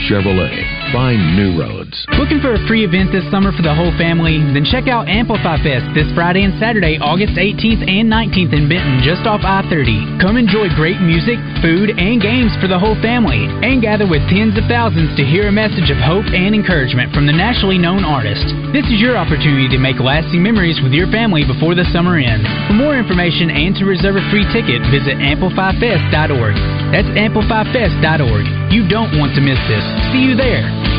[0.10, 0.80] Chevrolet.
[0.92, 1.94] find new roads.
[2.18, 4.42] Looking for a free event this summer for the whole family?
[4.42, 9.06] Then check out Amplify Fest this Friday and Saturday, August 18th and 19th in Benton,
[9.06, 10.18] just off I 30.
[10.18, 14.58] Come enjoy great music, food, and games for the whole family, and gather with tens
[14.58, 18.50] of thousands to hear a message of hope and encouragement from the nationally known artist.
[18.74, 22.48] This is your opportunity to make lasting memories with your family before the summer ends.
[22.66, 26.56] For more information and to reserve a free ticket, visit amplifyfest.org.
[26.96, 28.72] That's amplifyfest.org.
[28.72, 29.84] You don't want to miss this.
[30.16, 30.99] See you there.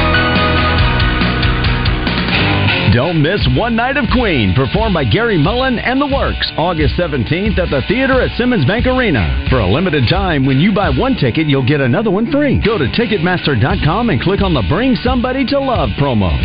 [2.93, 7.57] Don't miss One Night of Queen, performed by Gary Mullen and The Works, August 17th
[7.57, 9.47] at the theater at Simmons Bank Arena.
[9.49, 12.59] For a limited time, when you buy one ticket, you'll get another one free.
[12.59, 16.35] Go to Ticketmaster.com and click on the Bring Somebody to Love promo.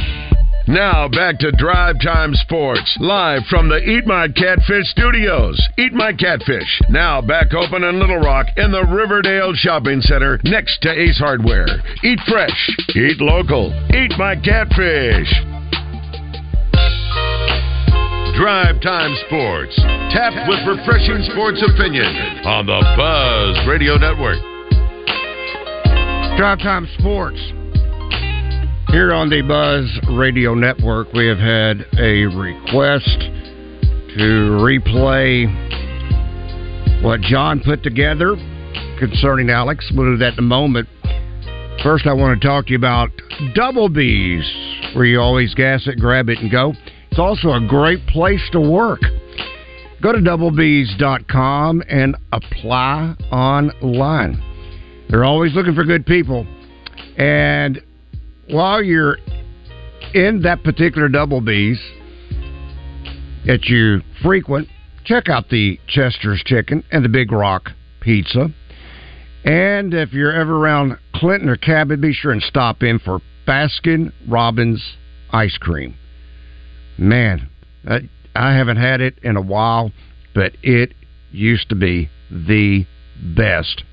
[0.69, 5.61] Now back to Drive Time Sports, live from the Eat My Catfish studios.
[5.79, 10.81] Eat My Catfish, now back open in Little Rock in the Riverdale Shopping Center next
[10.83, 11.67] to Ace Hardware.
[12.05, 15.56] Eat fresh, eat local, eat my catfish.
[18.37, 19.75] Drive Time Sports,
[20.13, 22.05] tapped with refreshing sports opinion
[22.45, 24.37] on the Buzz Radio Network.
[26.37, 27.39] Drive Time Sports.
[28.89, 33.09] Here on the Buzz Radio Network, we have had a request
[34.19, 35.47] to replay
[37.03, 38.37] what John put together
[38.99, 39.91] concerning Alex.
[39.95, 40.87] We'll do that in a moment.
[41.83, 43.09] First, I want to talk to you about
[43.55, 44.45] Double B's,
[44.95, 46.75] where you always gas it, grab it, and go.
[47.17, 49.01] It's also a great place to work.
[50.03, 55.07] Go to doublebees.com and apply online.
[55.09, 56.47] They're always looking for good people.
[57.17, 57.81] And
[58.51, 59.17] while you're
[60.13, 61.81] in that particular Double B's
[63.47, 64.69] that you frequent,
[65.07, 67.71] check out the Chester's Chicken and the Big Rock
[68.03, 68.51] Pizza.
[69.43, 74.13] And if you're ever around Clinton or Cabot, be sure and stop in for Baskin
[74.29, 74.97] Robbins
[75.31, 75.95] ice cream.
[76.99, 77.49] Man,
[77.87, 79.93] I haven't had it in a while,
[80.35, 80.95] but it
[81.31, 82.87] used to be the
[83.37, 83.85] best.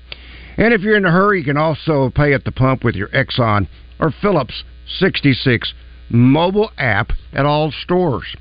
[0.56, 3.08] And if you're in a hurry, you can also pay at the pump with your
[3.08, 4.64] Exxon or Phillips
[4.98, 5.72] 66
[6.10, 8.36] mobile app at all stores.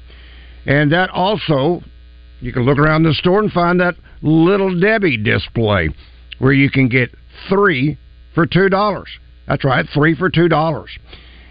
[0.65, 1.82] And that also,
[2.39, 5.89] you can look around the store and find that little Debbie display
[6.39, 7.10] where you can get
[7.49, 7.97] three
[8.34, 9.06] for $2.
[9.47, 10.88] That's right, three for $2.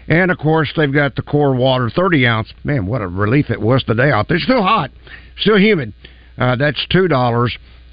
[0.07, 2.53] And of course, they've got the core water 30 ounce.
[2.63, 4.39] Man, what a relief it was today out there.
[4.39, 4.91] Still hot,
[5.39, 5.93] still humid.
[6.37, 7.49] Uh, that's $2.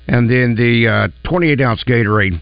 [0.09, 2.41] And then the uh, 28 ounce Gatorade,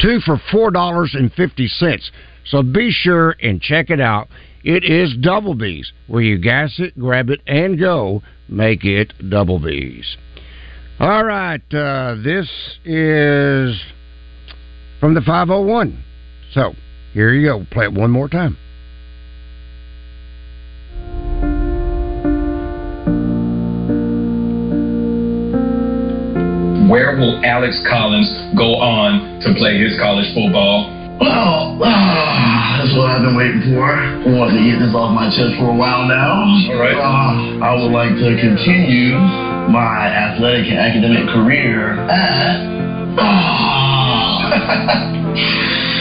[0.00, 2.10] two for $4.50.
[2.46, 4.28] So be sure and check it out.
[4.64, 8.22] It is Double B's, where you gas it, grab it, and go.
[8.48, 10.16] Make it Double B's.
[11.00, 12.50] All right, uh, this
[12.84, 13.80] is
[14.98, 16.02] from the 501.
[16.52, 16.74] So
[17.12, 17.64] here you go.
[17.70, 18.56] Play it one more time.
[26.88, 30.88] Where will Alex Collins go on to play his college football?
[31.20, 33.84] Well, ah, that's what I've been waiting for.
[33.84, 36.46] I wanted to get this off my chest for a while now.
[36.72, 36.96] All right.
[36.96, 39.18] Uh, I would like to continue
[39.68, 42.78] my athletic and academic career at.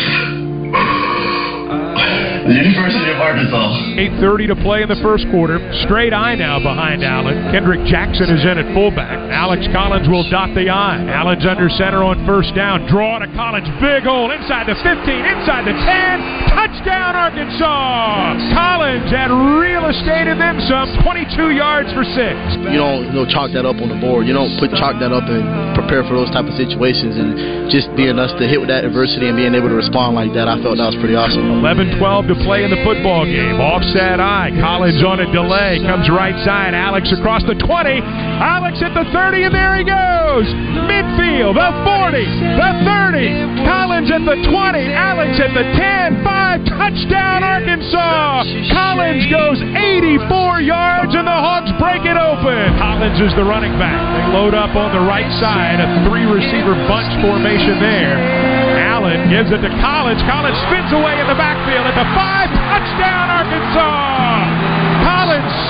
[2.47, 4.23] the University of Arkansas.
[4.23, 5.59] 8.30 to play in the first quarter.
[5.83, 7.51] Straight I now behind Allen.
[7.51, 9.19] Kendrick Jackson is in at fullback.
[9.27, 11.03] Alex Collins will dot the I.
[11.11, 12.87] Allen's under center on first down.
[12.87, 13.67] Draw to Collins.
[13.83, 16.47] Big hole inside the 15, inside the 10.
[16.55, 18.39] Touchdown, Arkansas!
[18.55, 20.87] Collins had real estate in them some.
[21.03, 22.33] 22 yards for six.
[22.71, 24.25] You don't you know, chalk that up on the board.
[24.25, 25.43] You don't put chalk that up and
[25.75, 27.19] prepare for those type of situations.
[27.19, 30.31] And just being us to hit with that adversity and being able to respond like
[30.33, 31.61] that, I felt that was pretty awesome.
[31.61, 33.59] 11 12 to play in the football game.
[33.61, 34.51] Offset I.
[34.59, 35.79] Collins on a delay.
[35.85, 36.73] Comes right side.
[36.73, 37.65] Alex across the 20.
[37.65, 40.47] Alex at the 30, and there he goes.
[40.89, 42.25] Midfield, the 40,
[42.57, 43.65] the 30.
[43.65, 44.93] Collins at the 20.
[44.93, 46.23] Alex at the 10.
[46.23, 46.65] 5.
[46.65, 48.43] Touchdown, Arkansas.
[48.73, 52.77] Collins goes 84 yards, and the Hawks break it open.
[52.77, 53.97] Collins is the running back.
[54.17, 55.79] They load up on the right side.
[55.79, 58.56] A three receiver bunch formation there.
[58.97, 60.17] Allen gives it to Collins.
[60.25, 62.49] Collins spins away in the backfield at the five.
[62.49, 64.17] Touchdown, Arkansas!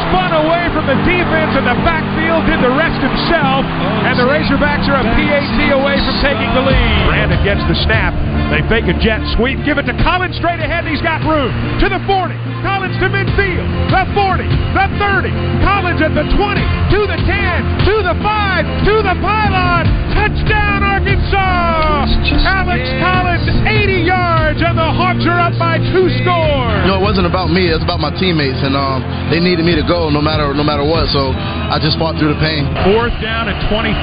[0.07, 3.65] Spun away from the defense and the backfield, did the rest himself,
[4.05, 7.01] and the Razorbacks are a PAT away from taking the lead.
[7.09, 8.13] Brandon gets the snap.
[8.53, 10.87] They fake a jet sweep, give it to Collins straight ahead.
[10.87, 11.51] He's got room
[11.83, 12.33] to the 40.
[12.63, 15.29] Collins to midfield, the 40, the 30.
[15.61, 16.61] Collins at the 20,
[16.93, 19.85] to the 10, to the 5, to the pylon.
[20.15, 22.09] Touchdown, Arkansas!
[22.47, 26.81] Alex Collins, 80 yards, and the Hawks are up by two scores.
[26.87, 27.69] You know, it wasn't about me.
[27.69, 30.63] It was about my teammates, and um, they needed me to go no matter no
[30.63, 31.07] matter what.
[31.15, 32.67] So I just fought through the pain.
[32.83, 33.95] Fourth down at 25.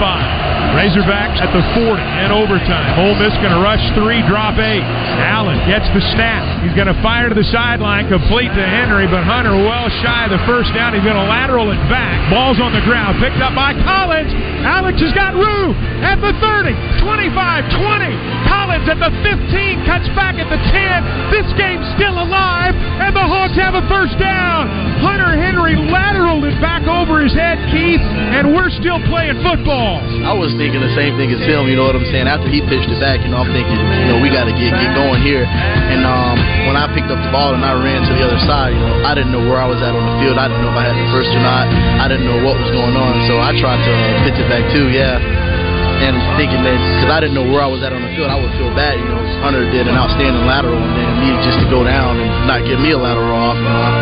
[0.73, 2.97] Razorbacks at the 40 in overtime.
[2.97, 4.83] Ole Miss going to rush three, drop eight.
[5.21, 6.54] Allen gets the snap.
[6.65, 10.33] He's going to fire to the sideline, complete to Henry, but Hunter well shy of
[10.33, 10.97] the first down.
[10.97, 12.17] He's going to lateral it back.
[12.33, 14.33] Ball's on the ground, picked up by Collins.
[14.65, 16.73] Alex has got room at the 30,
[17.05, 17.29] 25,
[17.69, 18.49] 20.
[18.49, 21.37] Collins at the 15, cuts back at the 10.
[21.37, 24.65] This game's still alive, and the Hawks have a first down.
[25.05, 30.01] Hunter Henry lateraled it back over his head, Keith, and we're still playing football.
[30.25, 31.69] I was thinking the same thing as him.
[31.69, 32.25] You know what I'm saying?
[32.25, 34.73] After he pitched it back, you know, I'm thinking, you know, we got to get
[34.73, 35.45] get going here.
[35.45, 38.73] And um, when I picked up the ball and I ran to the other side,
[38.73, 40.37] you know, I didn't know where I was at on the field.
[40.37, 41.69] I didn't know if I had the first or not.
[42.01, 44.89] I didn't know what was going on, so I tried to pitch it back too.
[44.91, 45.54] Yeah
[46.03, 48.39] and thinking that because I didn't know where I was at on the field, I
[48.39, 48.99] would feel bad.
[48.99, 52.29] You know, Hunter did an outstanding lateral, and then me just to go down and
[52.49, 53.93] not get me a lateral off, you know, I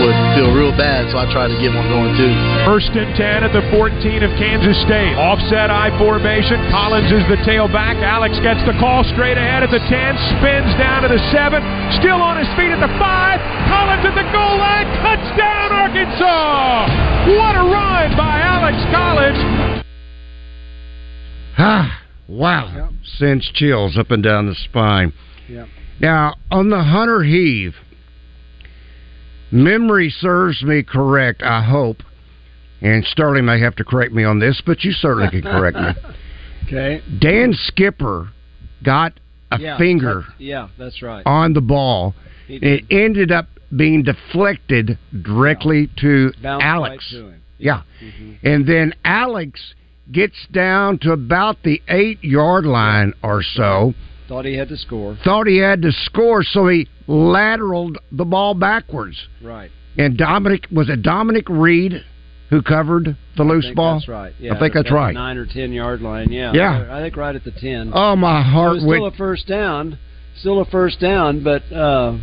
[0.00, 1.10] would feel real bad.
[1.12, 2.32] So I tried to get one going too.
[2.64, 5.14] First and ten at the 14 of Kansas State.
[5.18, 6.58] Offset I formation.
[6.70, 8.00] Collins is the tailback.
[8.00, 9.90] Alex gets the call straight ahead at the 10,
[10.38, 11.60] spins down to the seven,
[12.00, 13.38] still on his feet at the five.
[13.68, 14.86] Collins at the goal line.
[15.02, 16.86] Touchdown, Arkansas!
[17.38, 19.61] What a run by Alex Collins.
[21.64, 22.72] Ah, wow.
[22.74, 22.90] Yep.
[23.18, 25.12] Sends chills up and down the spine.
[25.48, 25.68] Yep.
[26.00, 27.74] Now, on the Hunter Heave,
[29.52, 31.98] memory serves me correct, I hope,
[32.80, 35.90] and Sterling may have to correct me on this, but you certainly can correct me.
[36.64, 37.02] Okay.
[37.18, 38.30] Dan Skipper
[38.84, 39.18] got
[39.50, 41.22] a yeah, finger yeah, that's right.
[41.26, 42.14] on the ball.
[42.48, 43.46] It ended up
[43.76, 46.02] being deflected directly yeah.
[46.02, 47.12] to Bounced Alex.
[47.12, 47.42] Right to him.
[47.58, 47.82] Yeah.
[48.00, 48.46] Mm-hmm.
[48.46, 49.74] And then Alex
[50.10, 53.94] gets down to about the eight yard line or so.
[54.28, 55.18] Thought he had to score.
[55.24, 59.28] Thought he had to score, so he lateraled the ball backwards.
[59.42, 59.70] Right.
[59.98, 62.02] And Dominique was it Dominique Reed
[62.48, 63.96] who covered the loose ball?
[63.96, 64.34] That's right.
[64.38, 65.12] Yeah, I think that's right.
[65.12, 66.32] Nine or ten yard line.
[66.32, 66.52] Yeah.
[66.54, 66.88] Yeah.
[66.90, 67.92] I think right at the ten.
[67.94, 68.98] Oh, my heart it was went.
[69.00, 69.98] still a first down.
[70.38, 72.16] Still a first down, but uh,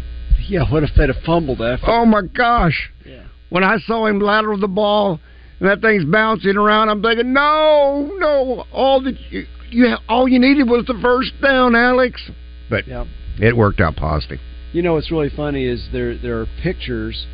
[0.48, 1.86] yeah, what if they'd have fumbled after?
[1.88, 2.92] Oh my gosh!
[3.06, 3.26] Yeah.
[3.50, 5.20] When I saw him lateral the ball
[5.60, 10.40] and that thing's bouncing around, I'm thinking, no, no, all that you, you all you
[10.40, 12.22] needed was the first down, Alex.
[12.70, 13.08] But Yep.
[13.40, 14.40] it worked out positive.
[14.74, 17.26] You know what's really funny is there there are pictures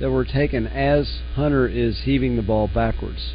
[0.00, 3.32] that were taken as Hunter is heaving the ball backwards,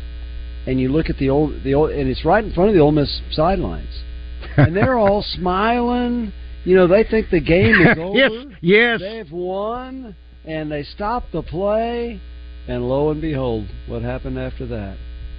[0.66, 2.82] and you look at the old the old and it's right in front of the
[2.82, 4.04] Ole Miss sidelines,
[4.58, 6.32] and they're all smiling.
[6.66, 8.18] You know they think the game is over.
[8.18, 8.32] yes,
[8.62, 9.00] yes.
[9.02, 12.22] They've won, and they stop the play,
[12.70, 14.98] and lo and behold, what happened after that?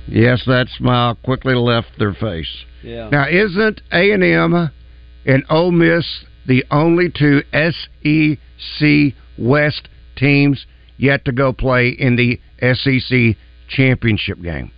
[0.09, 2.65] Yes, that smile quickly left their face.
[2.83, 3.09] Yeah.
[3.11, 4.71] Now, isn't A and M
[5.25, 10.67] and Ole Miss the only two SEC West teams
[10.97, 13.37] yet to go play in the SEC
[13.69, 14.73] championship game?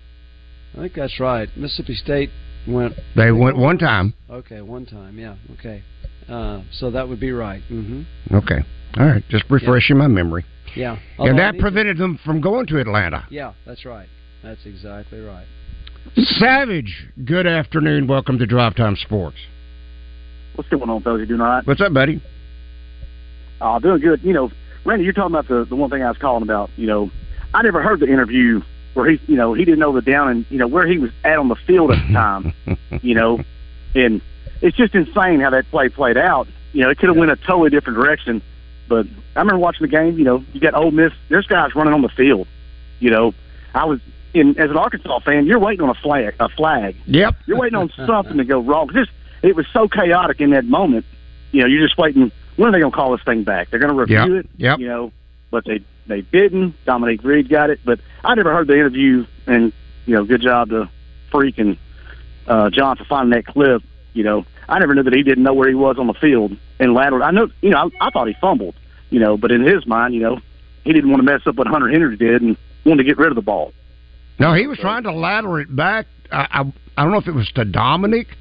[0.75, 1.49] I think that's right.
[1.57, 2.31] Mississippi State
[2.69, 2.95] went.
[3.17, 4.12] They went one time.
[4.31, 5.19] Okay, one time.
[5.19, 5.37] Yeah.
[5.59, 5.83] Okay.
[6.29, 7.62] Uh, so that would be right.
[7.62, 8.59] hmm Okay.
[8.99, 9.25] All right.
[9.31, 10.45] Just refreshing my memory.
[10.75, 10.93] Yeah.
[10.93, 13.27] and Although I that need to- prevented them from going to Atlanta.
[13.31, 14.09] Yeah, that's right.
[14.43, 15.47] That's exactly right.
[16.17, 18.07] Savage, good afternoon.
[18.07, 19.37] Welcome to Drive Time Sports.
[20.55, 21.21] What's going on, fellas?
[21.21, 21.67] You doing all right?
[21.67, 22.21] What's up, buddy?
[23.61, 24.21] Uh, doing good.
[24.23, 24.51] You know,
[24.85, 26.71] Randy, you're talking about the the one thing I was calling about.
[26.77, 27.11] You know,
[27.55, 28.61] I never heard the interview
[28.95, 31.11] where he, you know, he didn't know the down and you know where he was
[31.25, 32.53] at on the field at the time.
[33.03, 33.41] you know,
[33.95, 34.21] and
[34.61, 36.49] it's just insane how that play played out.
[36.73, 38.43] You know, it could have went a totally different direction.
[38.93, 40.19] But I remember watching the game.
[40.19, 41.15] You know, you got Ole Miss.
[41.31, 42.47] There's guys running on the field.
[43.01, 43.33] You know,
[43.75, 44.01] I was
[44.35, 45.47] in as an Arkansas fan.
[45.47, 46.35] You're waiting on a flag.
[46.41, 46.95] A flag.
[47.07, 47.37] Yep.
[47.47, 48.91] You're waiting on something to go wrong.
[48.93, 51.07] Just it was so chaotic in that moment.
[51.53, 52.31] You know, you're just waiting.
[52.57, 53.71] When are they going to call this thing back?
[53.71, 54.45] They're going to review Yep.
[54.45, 54.51] it.
[54.59, 54.79] Yep.
[54.81, 55.13] You know,
[55.51, 56.75] but they they didn't.
[56.85, 59.25] Dominique Reed got it, but I never heard the interview.
[59.47, 59.73] And
[60.05, 60.91] you know, good job to
[61.31, 61.79] Freak and
[62.47, 63.83] uh, John for finding that clip.
[64.13, 66.55] You know, I never knew that he didn't know where he was on the field
[66.79, 67.23] and lateral.
[67.23, 68.75] I know, you know, I, I thought he fumbled.
[69.12, 70.40] You know, but in his mind, you know,
[70.85, 73.29] he didn't want to mess up what Hunter Henry did and wanted to get rid
[73.29, 73.73] of the ball.
[74.40, 76.06] No, he was trying to ladder it back.
[76.33, 78.35] I, I, I don't know if it was to Dominique,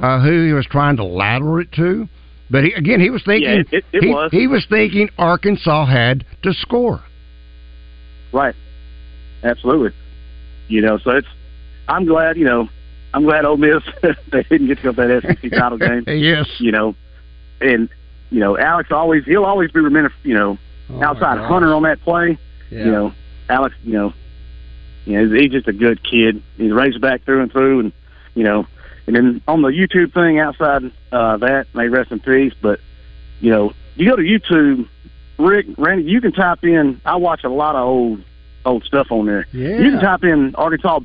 [0.00, 2.08] uh, who he was trying to ladder it to,
[2.50, 4.30] But he, again, he was thinking Yeah, it- it he, was.
[4.32, 7.00] he was thinking Arkansas had to score.
[8.32, 8.54] Right.
[9.44, 9.92] Absolutely.
[10.68, 11.26] You know, so it's.
[11.88, 12.36] I'm glad.
[12.36, 12.68] You know,
[13.14, 13.82] I'm glad Ole Miss
[14.32, 16.04] they didn't get to go to that SEC title game.
[16.06, 16.48] Yes.
[16.58, 16.94] You know,
[17.60, 17.88] and
[18.30, 20.12] you know, Alex always he'll always be remembered.
[20.22, 20.58] You know,
[20.92, 22.36] Oh, outside Hunter on that play.
[22.70, 22.84] Yeah.
[22.84, 23.12] You know,
[23.48, 23.74] Alex.
[23.84, 24.12] You know,
[25.04, 26.42] you know, he's just a good kid.
[26.56, 27.92] He's Razorback through and through, and
[28.34, 28.66] you know,
[29.06, 32.52] and then on the YouTube thing outside uh, that, may rest in peace.
[32.60, 32.80] But
[33.40, 34.88] you know, you go to YouTube,
[35.38, 37.00] Rick, Randy, you can type in.
[37.04, 38.24] I watch a lot of old
[38.64, 39.46] old stuff on there.
[39.52, 39.78] Yeah.
[39.78, 41.00] You can type in Arkansas.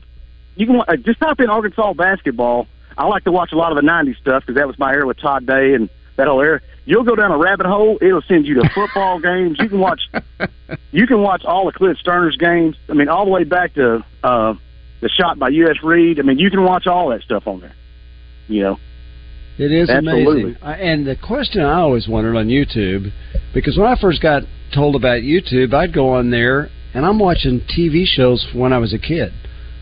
[0.55, 2.67] You can uh, just type in Arkansas basketball.
[2.97, 5.05] I like to watch a lot of the '90s stuff because that was my era
[5.05, 6.61] with Todd Day and that whole era.
[6.85, 7.97] You'll go down a rabbit hole.
[8.01, 9.57] It'll send you to football games.
[9.59, 10.01] You can watch.
[10.91, 12.75] You can watch all of Clint Stoerner's games.
[12.89, 14.53] I mean, all the way back to uh,
[15.01, 15.77] the shot by U.S.
[15.83, 16.19] Reed.
[16.19, 17.75] I mean, you can watch all that stuff on there.
[18.47, 18.79] You know.
[19.57, 20.43] It is Absolutely.
[20.43, 20.63] amazing.
[20.63, 23.11] I, and the question I always wondered on YouTube,
[23.53, 24.43] because when I first got
[24.73, 28.79] told about YouTube, I'd go on there and I'm watching TV shows from when I
[28.79, 29.31] was a kid.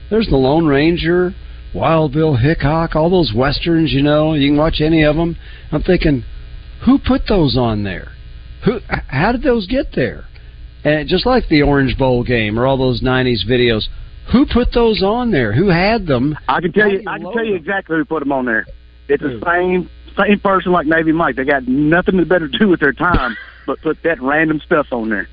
[0.10, 1.34] There's the Lone Ranger,
[1.74, 3.92] Wild Bill Hickok, all those westerns.
[3.92, 5.36] You know, you can watch any of them.
[5.72, 6.24] I'm thinking,
[6.86, 8.12] who put those on there?
[8.66, 8.80] Who?
[9.08, 10.26] How did those get there?
[10.84, 13.84] And just like the Orange Bowl game or all those '90s videos,
[14.32, 15.54] who put those on there?
[15.54, 16.38] Who had them?
[16.48, 17.00] I can tell you.
[17.00, 18.66] you I can tell you exactly who put them on there.
[19.08, 21.36] It's the same same person like Navy Mike.
[21.36, 24.88] They got nothing to better to do with their time but put that random stuff
[24.92, 25.28] on there.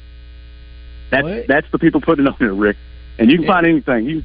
[1.11, 2.77] That's that's the people putting it on there, Rick.
[3.19, 4.07] And you can find anything.
[4.07, 4.23] You,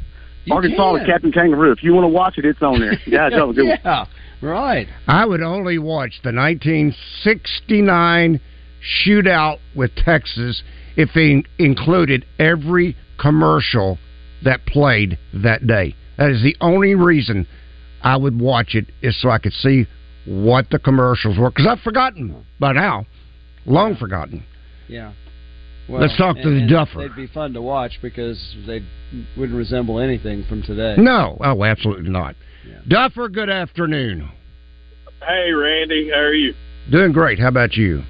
[0.51, 1.05] Arkansas with.
[1.05, 1.71] Captain Kangaroo.
[1.71, 2.93] If you want to watch it, it's on there.
[3.05, 3.77] Yeah, it's a good one.
[3.83, 4.05] yeah,
[4.41, 4.87] right.
[5.07, 8.39] I would only watch the 1969
[9.05, 10.63] shootout with Texas
[10.95, 13.97] if they included every commercial
[14.43, 15.95] that played that day.
[16.17, 17.47] That is the only reason
[18.01, 19.87] I would watch it is so I could see
[20.25, 23.05] what the commercials were because I've forgotten by now,
[23.65, 24.43] long forgotten.
[24.87, 25.13] Yeah.
[25.87, 26.99] Let's talk to and- the and Duffer.
[26.99, 28.83] They'd be fun to watch because they
[29.37, 30.95] wouldn't resemble anything from today.
[30.97, 32.35] No, oh, absolutely not.
[32.87, 34.29] Duffer, good afternoon.
[35.21, 36.53] Hey, Randy, how are you?
[36.91, 37.39] Doing great.
[37.39, 38.03] How about you?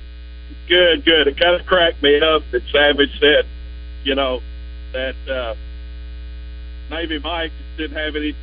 [0.67, 1.27] Good, good.
[1.27, 3.45] It kind of cracked me up that Savage said,
[4.03, 4.39] you know,
[4.93, 5.55] that uh,
[6.89, 8.35] Navy Mike didn't have anything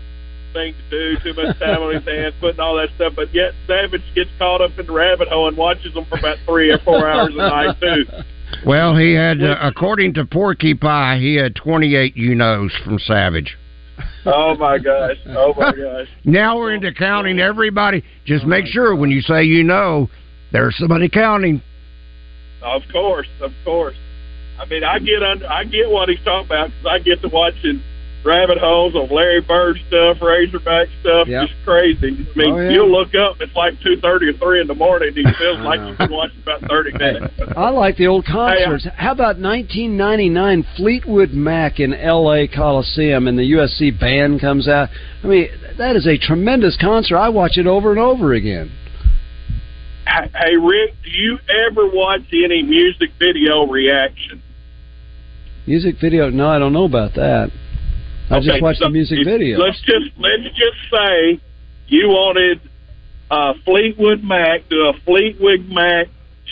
[0.55, 3.14] to do, too much time on his hands, putting all that stuff.
[3.16, 6.39] But yet Savage gets caught up in the rabbit hole and watches them for about
[6.47, 8.05] three or four hours a night too.
[8.64, 13.57] Well, he had, uh, according to Porky Pie, he had 28 you knows from Savage.
[14.24, 15.16] Oh my gosh!
[15.28, 16.09] Oh my gosh!
[16.24, 18.05] Now we're into counting everybody.
[18.24, 20.09] Just make sure when you say you know,
[20.53, 21.61] there's somebody counting.
[22.62, 23.96] Of course, of course.
[24.61, 27.28] I mean, I get under, I get what he's talking about because I get to
[27.28, 27.82] watching
[28.24, 31.48] rabbit holes of Larry Bird stuff, Razorback stuff, Yep.
[31.48, 32.08] just crazy.
[32.08, 32.70] I mean, Oh, yeah.
[32.70, 35.08] you'll look up, it's like two thirty or three in the morning.
[35.16, 37.34] and It feels like you've been watching about thirty minutes.
[37.56, 38.86] I like the old Hey, concerts.
[38.96, 42.46] How about 1999 Fleetwood Mac in L.A.
[42.46, 44.88] Coliseum and the USC band comes out?
[45.24, 45.48] I mean,
[45.78, 47.16] that is a tremendous concert.
[47.16, 48.70] I watch it over and over again.
[50.06, 54.42] Hey, hey, Rick, do you ever watch any music video reaction?
[55.66, 56.28] Music video?
[56.28, 57.50] No, I don't know about that.
[58.33, 59.59] I Okay, just watch so the music if- video.
[59.59, 61.39] Let's just let's just say
[61.89, 62.61] you wanted
[63.30, 66.09] uh, Fleetwood Mac to a Fleetwood Mac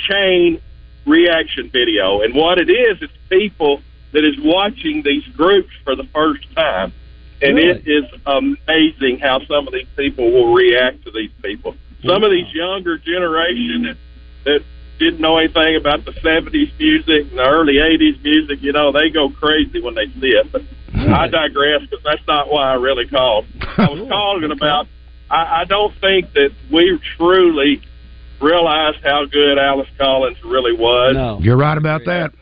[0.08, 0.60] chain
[1.06, 3.80] reaction video, and what it is, it's people
[4.12, 6.92] that is watching these groups for the first time,
[7.40, 11.74] and it is amazing how some of these people will react to these people.
[12.04, 13.96] Some of these younger generation that,
[14.44, 14.64] that
[14.98, 19.08] didn't know anything about the '70s music and the early '80s music, you know, they
[19.08, 20.52] go crazy when they see it.
[20.52, 20.62] But
[20.94, 23.46] I digress because that's not why I really called.
[23.60, 24.86] I was oh, calling about.
[25.30, 27.82] I, I don't think that we truly
[28.40, 32.32] realized how good Alex Collins really was You're right about that.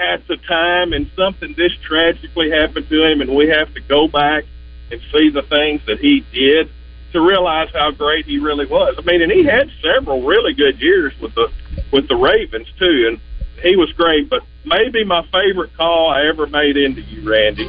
[0.00, 4.08] at the time, and something this tragically happened to him, and we have to go
[4.08, 4.44] back
[4.90, 6.68] and see the things that he did
[7.12, 8.94] to realize how great he really was.
[8.98, 11.48] I mean, and he had several really good years with the
[11.92, 13.20] with the Ravens too, and
[13.62, 14.28] he was great.
[14.28, 17.66] But maybe my favorite call I ever made into you, Randy,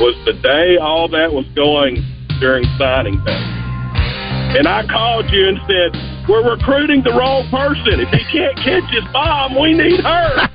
[0.00, 2.04] was the day all that was going
[2.40, 3.62] during signing day.
[4.58, 8.00] And I called you and said, "We're recruiting the wrong person.
[8.00, 10.48] If he can't catch his bomb, we need her."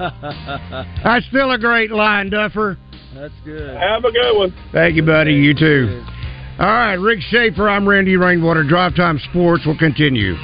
[1.04, 2.78] That's still a great line, Duffer.
[3.14, 3.76] That's good.
[3.76, 4.54] Have a good one.
[4.72, 5.34] Thank you, buddy.
[5.34, 6.04] You too.
[6.58, 7.68] All right, Rick Shaeffer.
[7.68, 8.64] I'm Randy Rainwater.
[8.64, 10.34] Drive Time Sports will continue.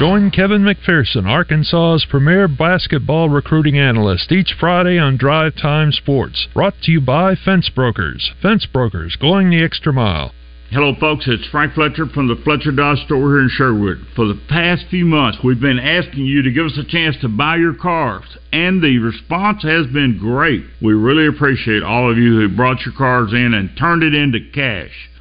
[0.00, 6.48] Join Kevin McPherson, Arkansas's premier basketball recruiting analyst, each Friday on Drive Time Sports.
[6.54, 8.32] Brought to you by Fence Brokers.
[8.40, 10.32] Fence Brokers, going the extra mile.
[10.70, 11.26] Hello, folks.
[11.28, 13.98] It's Frank Fletcher from the Fletcher Dodge store here in Sherwood.
[14.16, 17.28] For the past few months, we've been asking you to give us a chance to
[17.28, 18.24] buy your cars,
[18.54, 20.64] and the response has been great.
[20.80, 24.38] We really appreciate all of you who brought your cars in and turned it into
[24.54, 25.09] cash.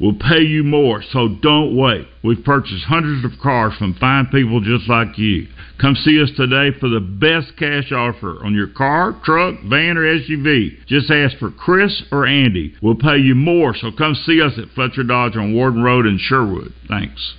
[0.00, 2.06] We'll pay you more, so don't wait.
[2.24, 5.46] We've purchased hundreds of cars from fine people just like you.
[5.80, 10.02] Come see us today for the best cash offer on your car, truck, van, or
[10.02, 10.84] SUV.
[10.86, 12.74] Just ask for Chris or Andy.
[12.82, 16.18] We'll pay you more, so come see us at Fletcher Dodge on Warden Road in
[16.18, 16.72] Sherwood.
[16.88, 17.34] Thanks.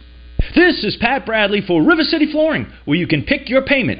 [0.55, 3.99] This is Pat Bradley for River City Flooring, where you can pick your payment.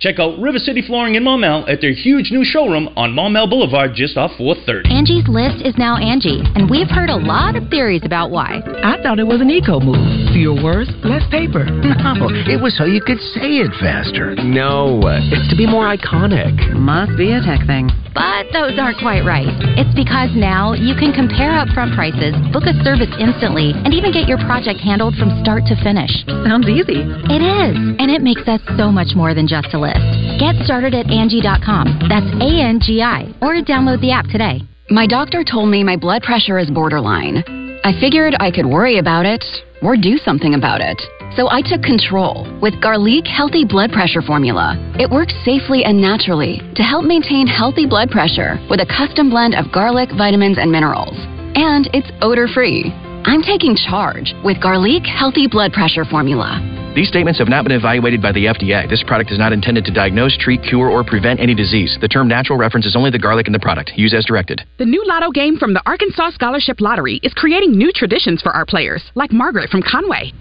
[0.00, 3.92] Check out River City Flooring in Maumelle at their huge new showroom on Maumelle Boulevard
[3.94, 4.90] just off 430.
[4.90, 8.60] Angie's List is now Angi, and we've heard a lot of theories about why.
[8.82, 10.02] I thought it was an eco move.
[10.34, 11.64] Fewer words, less paper.
[12.14, 14.36] No, it was so you could say it faster.
[14.36, 16.52] No, uh, it's to be more iconic.
[16.76, 17.88] Must be a tech thing.
[18.14, 19.50] But those aren't quite right.
[19.74, 24.30] It's because now you can compare upfront prices, book a service instantly, and even get
[24.30, 26.12] your project handled from start to finish.
[26.46, 27.02] Sounds easy.
[27.26, 30.40] It is, and it makes us so much more than just a list.
[30.40, 32.08] Get started at Angi.com.
[32.08, 34.64] That's A N G I, or download the app today.
[34.90, 37.44] My doctor told me my blood pressure is borderline.
[37.84, 39.44] I figured I could worry about it
[39.82, 41.00] or do something about it.
[41.36, 44.76] So I took control with Garlique Healthy Blood Pressure Formula.
[44.98, 49.54] It works safely and naturally to help maintain healthy blood pressure with a custom blend
[49.54, 51.16] of garlic, vitamins, and minerals.
[51.56, 52.92] And it's odor free.
[53.24, 56.83] I'm taking charge with Garlique Healthy Blood Pressure Formula.
[56.94, 58.88] These statements have not been evaluated by the FDA.
[58.88, 61.98] This product is not intended to diagnose, treat, cure, or prevent any disease.
[62.00, 63.90] The term natural references only the garlic in the product.
[63.96, 64.62] Use as directed.
[64.78, 68.64] The new lotto game from the Arkansas Scholarship Lottery is creating new traditions for our
[68.64, 70.32] players, like Margaret from Conway.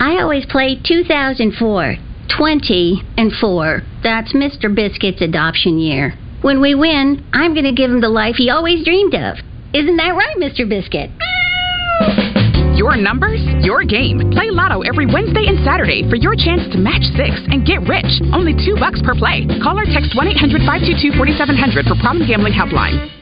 [0.00, 1.96] I always play 2004,
[2.36, 3.82] 20 and 4.
[4.02, 4.74] That's Mr.
[4.74, 6.14] Biscuit's adoption year.
[6.42, 9.36] When we win, I'm going to give him the life he always dreamed of.
[9.72, 10.68] Isn't that right, Mr.
[10.68, 11.10] Biscuit?
[12.80, 14.32] Your numbers, your game.
[14.32, 18.08] Play Lotto every Wednesday and Saturday for your chance to match six and get rich.
[18.32, 19.44] Only two bucks per play.
[19.60, 23.12] Call or text 1 800 522 4700 for problem gambling helpline.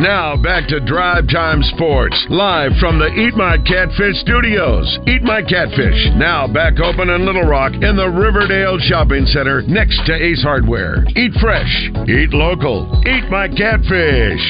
[0.00, 4.88] Now back to Drive Time Sports, live from the Eat My Catfish studios.
[5.04, 10.00] Eat My Catfish, now back open in Little Rock in the Riverdale Shopping Center next
[10.08, 11.04] to Ace Hardware.
[11.20, 11.68] Eat fresh,
[12.08, 14.40] eat local, eat my catfish.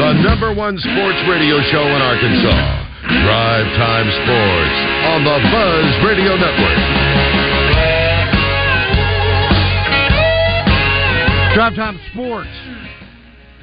[0.00, 2.56] The number one sports radio show in Arkansas.
[3.20, 4.76] Drive Time Sports
[5.12, 6.78] on the Buzz Radio Network.
[11.52, 12.48] Drive Time Sports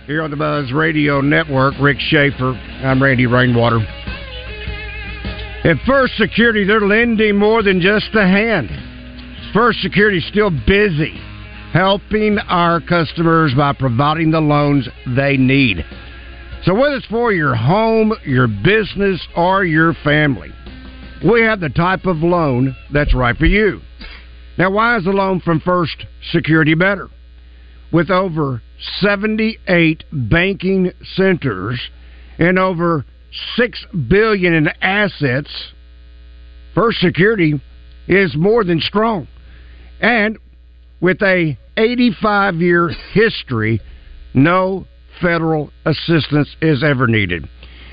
[0.06, 1.74] here on the Buzz Radio Network.
[1.82, 2.52] Rick Shaeffer.
[2.86, 3.80] I'm Randy Rainwater.
[5.64, 8.70] At First Security, they're lending more than just a hand.
[9.56, 11.20] First Security is still busy
[11.74, 15.84] helping our customers by providing the loans they need.
[16.68, 20.52] So, whether it's for your home, your business, or your family,
[21.24, 23.80] we have the type of loan that's right for you.
[24.58, 27.08] Now, why is the loan from First Security better?
[27.94, 28.62] With over
[29.00, 31.80] 78 banking centers
[32.38, 33.06] and over
[33.56, 35.72] 6 billion in assets,
[36.76, 37.62] First Security
[38.10, 39.30] is more than strong.
[40.02, 40.38] And
[41.00, 43.80] with a 85 year history,
[44.34, 44.86] no
[45.22, 47.48] federal assistance is ever needed.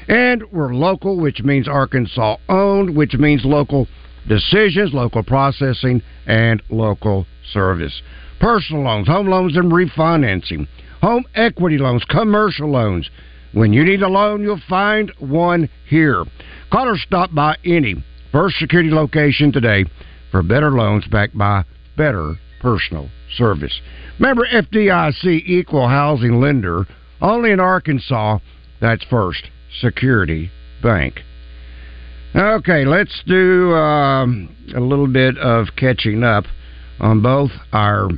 [0.08, 3.88] And we're local, which means Arkansas owned, which means local
[4.28, 8.02] decisions, local processing, and local service.
[8.40, 10.66] Personal loans, home loans, and refinancing,
[11.00, 13.08] home equity loans, commercial loans.
[13.52, 16.24] When you need a loan, you'll find one here.
[16.70, 19.84] Call or stop by any First Security location today
[20.30, 21.64] for better loans backed by
[21.96, 23.80] better personal service.
[24.18, 26.86] Member FDIC Equal Housing Lender
[27.20, 28.38] only in Arkansas.
[28.80, 29.50] That's First
[29.80, 30.50] Security
[30.82, 31.20] Bank.
[32.34, 36.44] Okay, let's do um, a little bit of catching up
[36.98, 38.08] on both our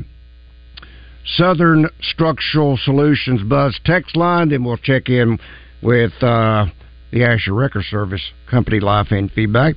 [1.26, 5.38] Southern Structural Solutions Buzz text line, then we'll check in
[5.82, 6.66] with uh,
[7.10, 9.74] the Asher Record Service Company live and feedback.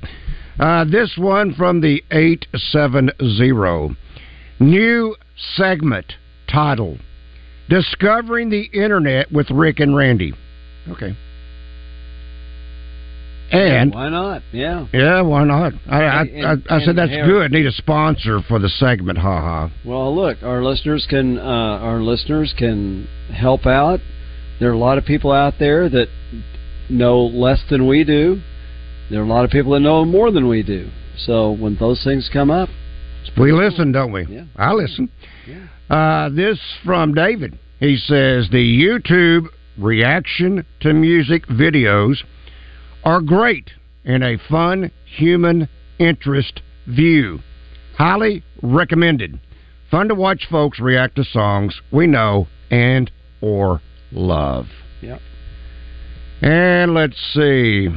[0.58, 3.96] Uh, this one from the 870.
[4.60, 5.16] New
[5.56, 6.14] segment
[6.50, 6.98] title
[7.70, 10.34] Discovering the Internet with Rick and Randy.
[10.90, 11.16] Okay.
[13.52, 14.42] And why not?
[14.52, 14.86] Yeah.
[14.92, 15.72] Yeah, why not?
[15.88, 17.50] I I, And- I, I said and that's Harry- good.
[17.52, 19.18] Need a sponsor for the segment.
[19.18, 19.70] Ha ha.
[19.84, 23.98] Well, look, our listeners can uh, our listeners can help out.
[24.60, 26.08] There are a lot of people out there that
[26.88, 28.40] know less than we do.
[29.10, 30.90] There are a lot of people that know more than we do.
[31.16, 32.68] So when those things come up,
[33.38, 34.26] We listen, don't we?
[34.26, 34.44] Yeah.
[34.56, 35.10] I listen.
[35.88, 37.58] Uh, this from David.
[37.78, 39.46] He says the YouTube
[39.78, 42.16] reaction to music videos
[43.04, 43.70] are great
[44.04, 45.68] in a fun human
[45.98, 47.40] interest view.
[47.96, 49.40] Highly recommended.
[49.90, 53.10] Fun to watch folks react to songs we know and
[53.40, 53.80] or
[54.12, 54.66] love.
[55.00, 55.20] Yep.
[56.42, 57.88] And let's see.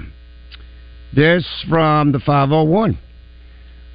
[1.16, 2.98] This from the 501.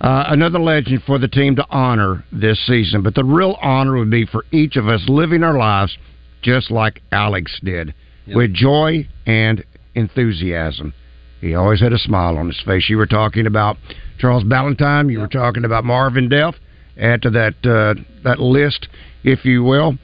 [0.01, 4.11] Uh, another legend for the team to honor this season, but the real honor would
[4.11, 5.97] be for each of us living our lives
[6.43, 7.93] just like Alex did,
[8.37, 10.95] with joy and enthusiasm.
[11.41, 12.89] He always had a smile on his face.
[12.89, 13.77] You were talking about
[14.19, 15.11] Charles Balentine.
[15.11, 16.55] You were talking about Marvin Delph.
[16.97, 18.89] Add to that uh, that list,
[19.25, 19.97] if you will.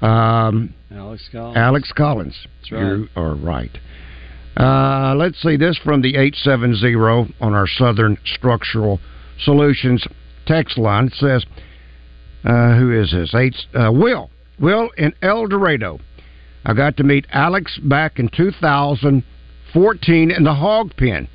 [0.00, 1.56] Um, Alex Collins.
[1.56, 2.46] Alex Collins.
[2.60, 2.82] That's right.
[2.82, 3.76] You are right.
[4.56, 9.00] Uh, let's see this from the 870 on our Southern Structural
[9.40, 10.06] Solutions
[10.46, 11.06] text line.
[11.06, 11.44] It says,
[12.44, 13.34] uh, who is this?
[13.34, 14.30] Eight, uh, Will.
[14.58, 16.00] Will in El Dorado.
[16.64, 21.28] I got to meet Alex back in 2014 in the Hog Pen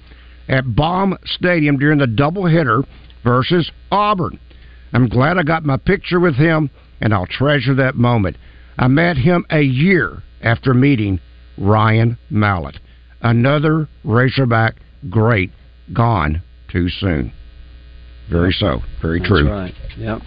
[0.47, 2.85] at Baum Stadium during the doubleheader
[3.23, 4.39] versus Auburn.
[4.91, 6.69] I'm glad I got my picture with him,
[7.01, 8.37] and I'll treasure that moment.
[8.77, 11.19] I met him a year after meeting
[11.57, 12.79] Ryan Mallett,
[13.21, 14.75] another Razorback
[15.09, 15.51] great,
[15.93, 17.31] gone too soon.
[18.29, 19.43] Very so, very true.
[19.43, 20.07] That's true.
[20.07, 20.19] right.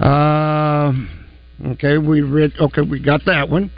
[0.00, 0.06] Yep.
[0.06, 1.26] Um,
[1.72, 2.52] okay, we read.
[2.60, 3.70] Okay, we got that one.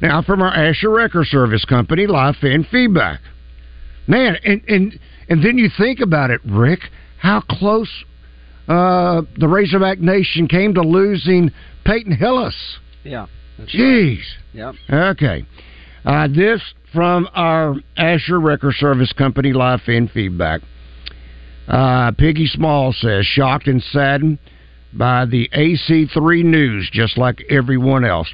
[0.00, 3.20] Now from our Asher Record Service Company, live fan feedback.
[4.06, 4.98] Man, and and
[5.28, 6.80] and then you think about it, Rick,
[7.18, 7.90] how close
[8.68, 11.50] uh, the Razorback Nation came to losing
[11.84, 12.56] Peyton Hillis.
[13.04, 13.26] Yeah.
[13.60, 14.22] Jeez.
[14.52, 14.74] Yep.
[14.90, 15.44] Okay.
[16.04, 16.60] Uh, this
[16.92, 20.62] from our Asher Record Service Company live fan feedback.
[21.68, 24.38] Uh, Piggy Small says, shocked and saddened
[24.92, 28.32] by the AC3 news, just like everyone else.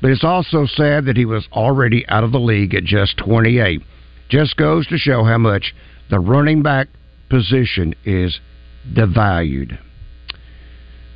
[0.00, 3.82] But it's also sad that he was already out of the league at just 28.
[4.28, 5.74] Just goes to show how much
[6.08, 6.88] the running back
[7.28, 8.40] position is
[8.94, 9.78] devalued.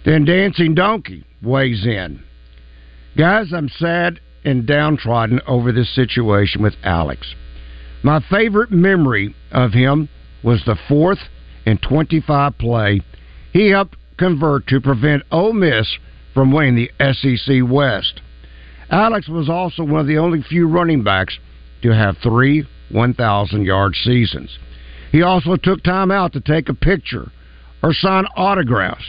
[0.05, 2.23] Then Dancing Donkey weighs in.
[3.17, 7.35] Guys, I'm sad and downtrodden over this situation with Alex.
[8.03, 10.11] My favorite memory of him
[10.43, 11.21] was the fourth
[11.67, 13.01] and 25 play
[13.53, 15.97] he helped convert to prevent Ole Miss
[16.35, 18.21] from winning the SEC West.
[18.91, 21.39] Alex was also one of the only few running backs
[21.83, 24.59] to have three 1,000 yard seasons.
[25.11, 27.31] He also took time out to take a picture
[27.83, 29.05] or sign autographs.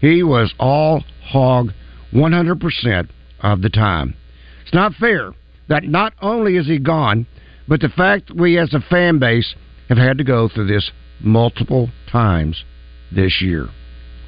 [0.00, 1.72] He was all hog
[2.12, 3.08] 100%
[3.40, 4.14] of the time.
[4.62, 5.32] It's not fair
[5.68, 7.26] that not only is he gone,
[7.66, 9.54] but the fact we as a fan base
[9.88, 10.90] have had to go through this
[11.20, 12.64] multiple times
[13.12, 13.68] this year.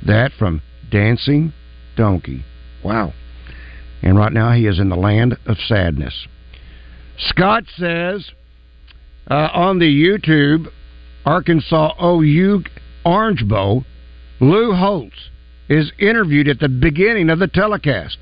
[0.07, 1.53] That from Dancing
[1.97, 2.45] Donkey.
[2.84, 3.12] Wow.
[4.03, 6.26] And right now he is in the land of sadness.
[7.18, 8.30] Scott says
[9.30, 10.68] uh, on the YouTube
[11.26, 12.64] Arkansas OU
[13.05, 13.84] Orange Bowl,
[14.41, 15.30] Lou Holtz
[15.68, 18.18] is interviewed at the beginning of the telecast.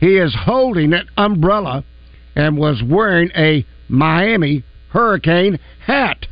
[0.00, 1.84] He is holding an umbrella
[2.34, 6.26] and was wearing a Miami Hurricane hat.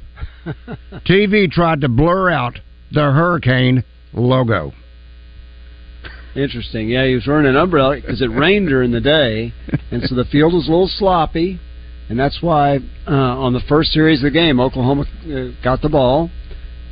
[1.06, 2.58] TV tried to blur out
[2.92, 4.72] the Hurricane logo.
[6.34, 6.88] Interesting.
[6.88, 9.52] Yeah, he was wearing an umbrella because it rained during the day,
[9.90, 11.58] and so the field was a little sloppy,
[12.08, 15.88] and that's why uh, on the first series of the game, Oklahoma uh, got the
[15.88, 16.30] ball.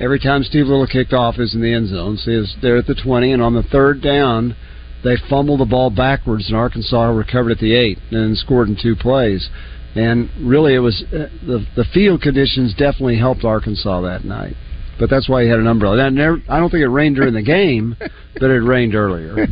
[0.00, 2.18] Every time Steve Little kicked off, is in the end zone.
[2.18, 4.56] So he was there at the twenty, and on the third down,
[5.04, 8.96] they fumbled the ball backwards, and Arkansas recovered at the eight, and scored in two
[8.96, 9.48] plays.
[9.96, 14.54] And really, it was uh, the the field conditions definitely helped Arkansas that night.
[14.98, 15.96] but that's why he had an umbrella.
[15.98, 17.96] That never, I don't think it rained during the game,
[18.40, 19.46] but it rained earlier.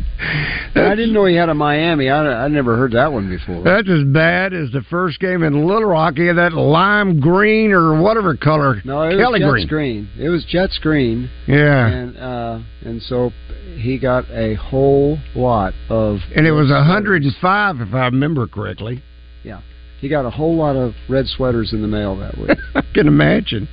[0.75, 2.09] I didn't know he had a Miami.
[2.09, 3.63] I I never heard that one before.
[3.63, 6.15] That's as bad as the first game in Little Rock.
[6.17, 8.81] He had that lime green or whatever color.
[8.85, 10.05] No, it Kelly was green.
[10.05, 10.25] Jets green.
[10.25, 11.29] It was Jets green.
[11.47, 11.87] Yeah.
[11.87, 13.31] and uh, and so
[13.77, 16.19] he got a whole lot of.
[16.35, 19.03] And it was 105, if I remember correctly.
[19.43, 19.61] Yeah,
[19.99, 22.57] he got a whole lot of red sweaters in the mail that week.
[22.75, 23.67] I can imagine.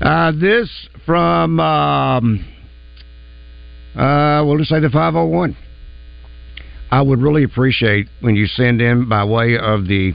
[0.00, 2.44] Uh, this from, um,
[3.96, 5.56] uh, we'll just say the 501.
[6.90, 10.12] I would really appreciate when you send in by way of the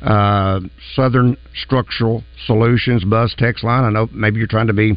[0.00, 0.60] uh,
[0.94, 3.84] Southern Structural Solutions Buzz text line.
[3.84, 4.96] I know maybe you're trying to be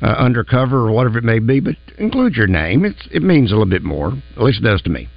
[0.00, 2.84] uh, undercover or whatever it may be, but include your name.
[2.84, 4.12] It's, it means a little bit more.
[4.36, 5.08] At least it does to me.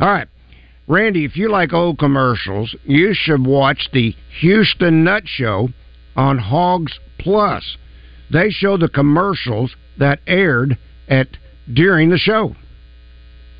[0.00, 0.26] All right.
[0.92, 5.70] Randy, if you like old commercials, you should watch the Houston Nutt Show
[6.16, 7.78] on Hogs Plus.
[8.30, 10.76] They show the commercials that aired
[11.08, 11.28] at
[11.72, 12.54] during the show.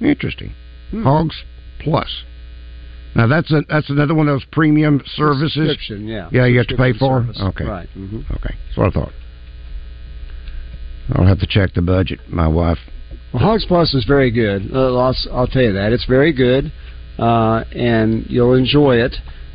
[0.00, 0.52] Interesting.
[0.92, 1.42] Hogs
[1.80, 2.22] Plus.
[3.14, 5.78] Now that's a, that's another one of those premium services.
[5.88, 6.28] Yeah.
[6.32, 7.22] Yeah, you have to pay for.
[7.22, 7.40] Service.
[7.40, 7.64] Okay.
[7.64, 7.88] Right.
[7.90, 8.54] hmm Okay.
[8.66, 9.12] That's what I thought.
[11.14, 12.20] I'll have to check the budget.
[12.28, 12.78] My wife.
[13.32, 14.70] Well, Hogs Plus is very good.
[14.74, 16.70] Uh, I'll, I'll tell you that it's very good,
[17.18, 19.14] uh, and you'll enjoy it.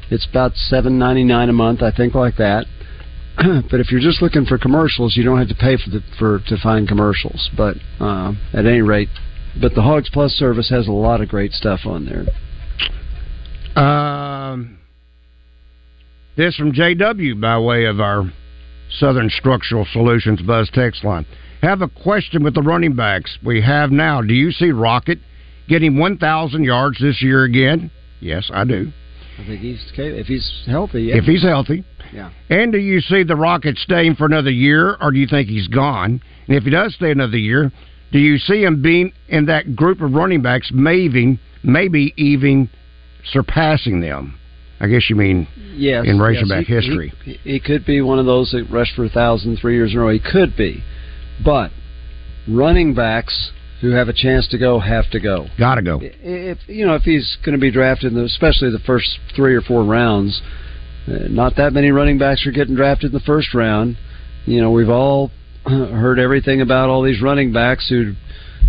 [0.09, 2.65] It's about seven ninety nine a month, I think, like that.
[3.69, 6.39] but if you're just looking for commercials, you don't have to pay for the for
[6.47, 7.49] to find commercials.
[7.55, 9.09] But uh, at any rate,
[9.59, 12.25] but the Hogs Plus service has a lot of great stuff on there.
[13.81, 14.79] Um,
[16.35, 18.31] this from JW by way of our
[18.89, 21.25] Southern Structural Solutions Buzz text line.
[21.61, 24.21] Have a question with the running backs we have now.
[24.21, 25.19] Do you see Rocket
[25.67, 27.91] getting 1,000 yards this year again?
[28.19, 28.91] Yes, I do.
[29.39, 31.03] I think he's if he's healthy.
[31.03, 31.17] Yeah.
[31.17, 31.83] If he's healthy.
[32.11, 32.31] yeah.
[32.49, 35.67] And do you see the Rocket staying for another year, or do you think he's
[35.67, 36.21] gone?
[36.47, 37.71] And if he does stay another year,
[38.11, 42.69] do you see him being in that group of running backs, maybe, maybe even
[43.31, 44.39] surpassing them?
[44.79, 47.13] I guess you mean Yes, in yes, Razorback he- history.
[47.23, 49.99] He, he could be one of those that rushed for a thousand three years in
[49.99, 50.09] a row.
[50.09, 50.83] He could be,
[51.43, 51.71] but
[52.47, 53.51] running backs
[53.81, 55.47] who have a chance to go have to go.
[55.57, 55.99] Got to go.
[56.01, 59.55] If you know if he's going to be drafted, in the, especially the first three
[59.55, 60.41] or four rounds,
[61.07, 63.97] uh, not that many running backs are getting drafted in the first round.
[64.45, 65.31] You know we've all
[65.65, 68.13] heard everything about all these running backs who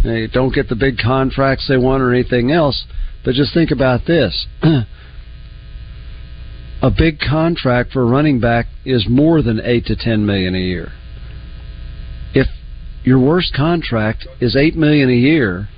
[0.05, 2.85] uh, don't get the big contracts they want or anything else.
[3.25, 4.47] But just think about this.
[6.83, 10.59] a big contract for a running back is more than eight to ten million a
[10.59, 10.93] year.
[13.05, 15.68] Your worst contract is eight million a year,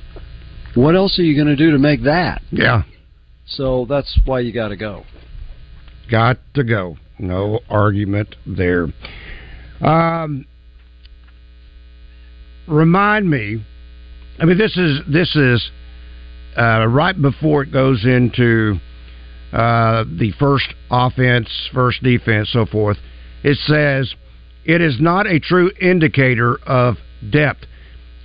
[0.74, 2.42] what else are you going to do to make that?
[2.50, 2.82] Yeah.
[3.46, 5.04] So that's why you got to go.
[6.10, 6.96] Got to go.
[7.18, 8.88] No argument there.
[9.80, 10.46] Um,
[12.66, 13.64] remind me.
[14.38, 15.70] I mean, this is this is
[16.56, 18.76] uh, right before it goes into
[19.52, 22.96] uh, the first offense, first defense, so forth.
[23.42, 24.14] It says
[24.64, 26.96] it is not a true indicator of
[27.30, 27.66] depth,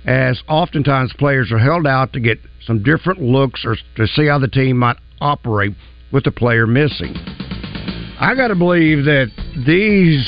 [0.06, 4.38] as oftentimes players are held out to get some different looks or to see how
[4.38, 5.74] the team might operate
[6.12, 7.14] with the player missing.
[8.18, 9.30] I got to believe that
[9.66, 10.24] these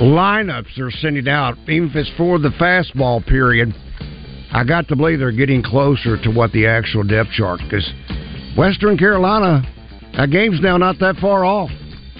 [0.00, 3.72] lineups they're sending out, even if it's for the fastball period,
[4.52, 7.88] I got to believe they're getting closer to what the actual depth chart because
[8.56, 9.62] Western Carolina,
[10.16, 11.70] that game's now not that far off,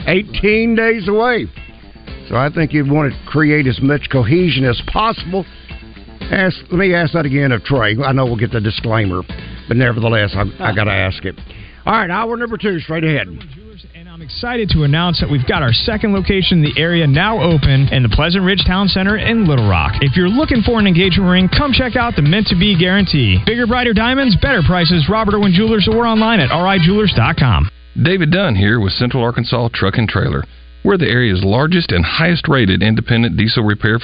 [0.07, 1.47] 18 days away.
[2.33, 5.45] So I think you want to create as much cohesion as possible.
[6.33, 7.95] Ask, let me ask that again of Trey.
[8.03, 9.21] I know we'll get the disclaimer,
[9.69, 11.37] but nevertheless, I, I got to ask it.
[11.85, 13.29] All right, hour number two, straight ahead.
[13.95, 17.37] And I'm excited to announce that we've got our second location in the area now
[17.37, 20.01] open in the Pleasant Ridge Town Center in Little Rock.
[20.01, 23.45] If you're looking for an engagement ring, come check out the Meant to Be Guarantee.
[23.45, 27.69] Bigger, brighter diamonds, better prices, Robert Irwin Jewelers, or online at rijewelers.com.
[28.03, 30.45] David Dunn here with Central Arkansas Truck and Trailer.
[30.85, 34.01] We're the area's largest and highest rated independent diesel repair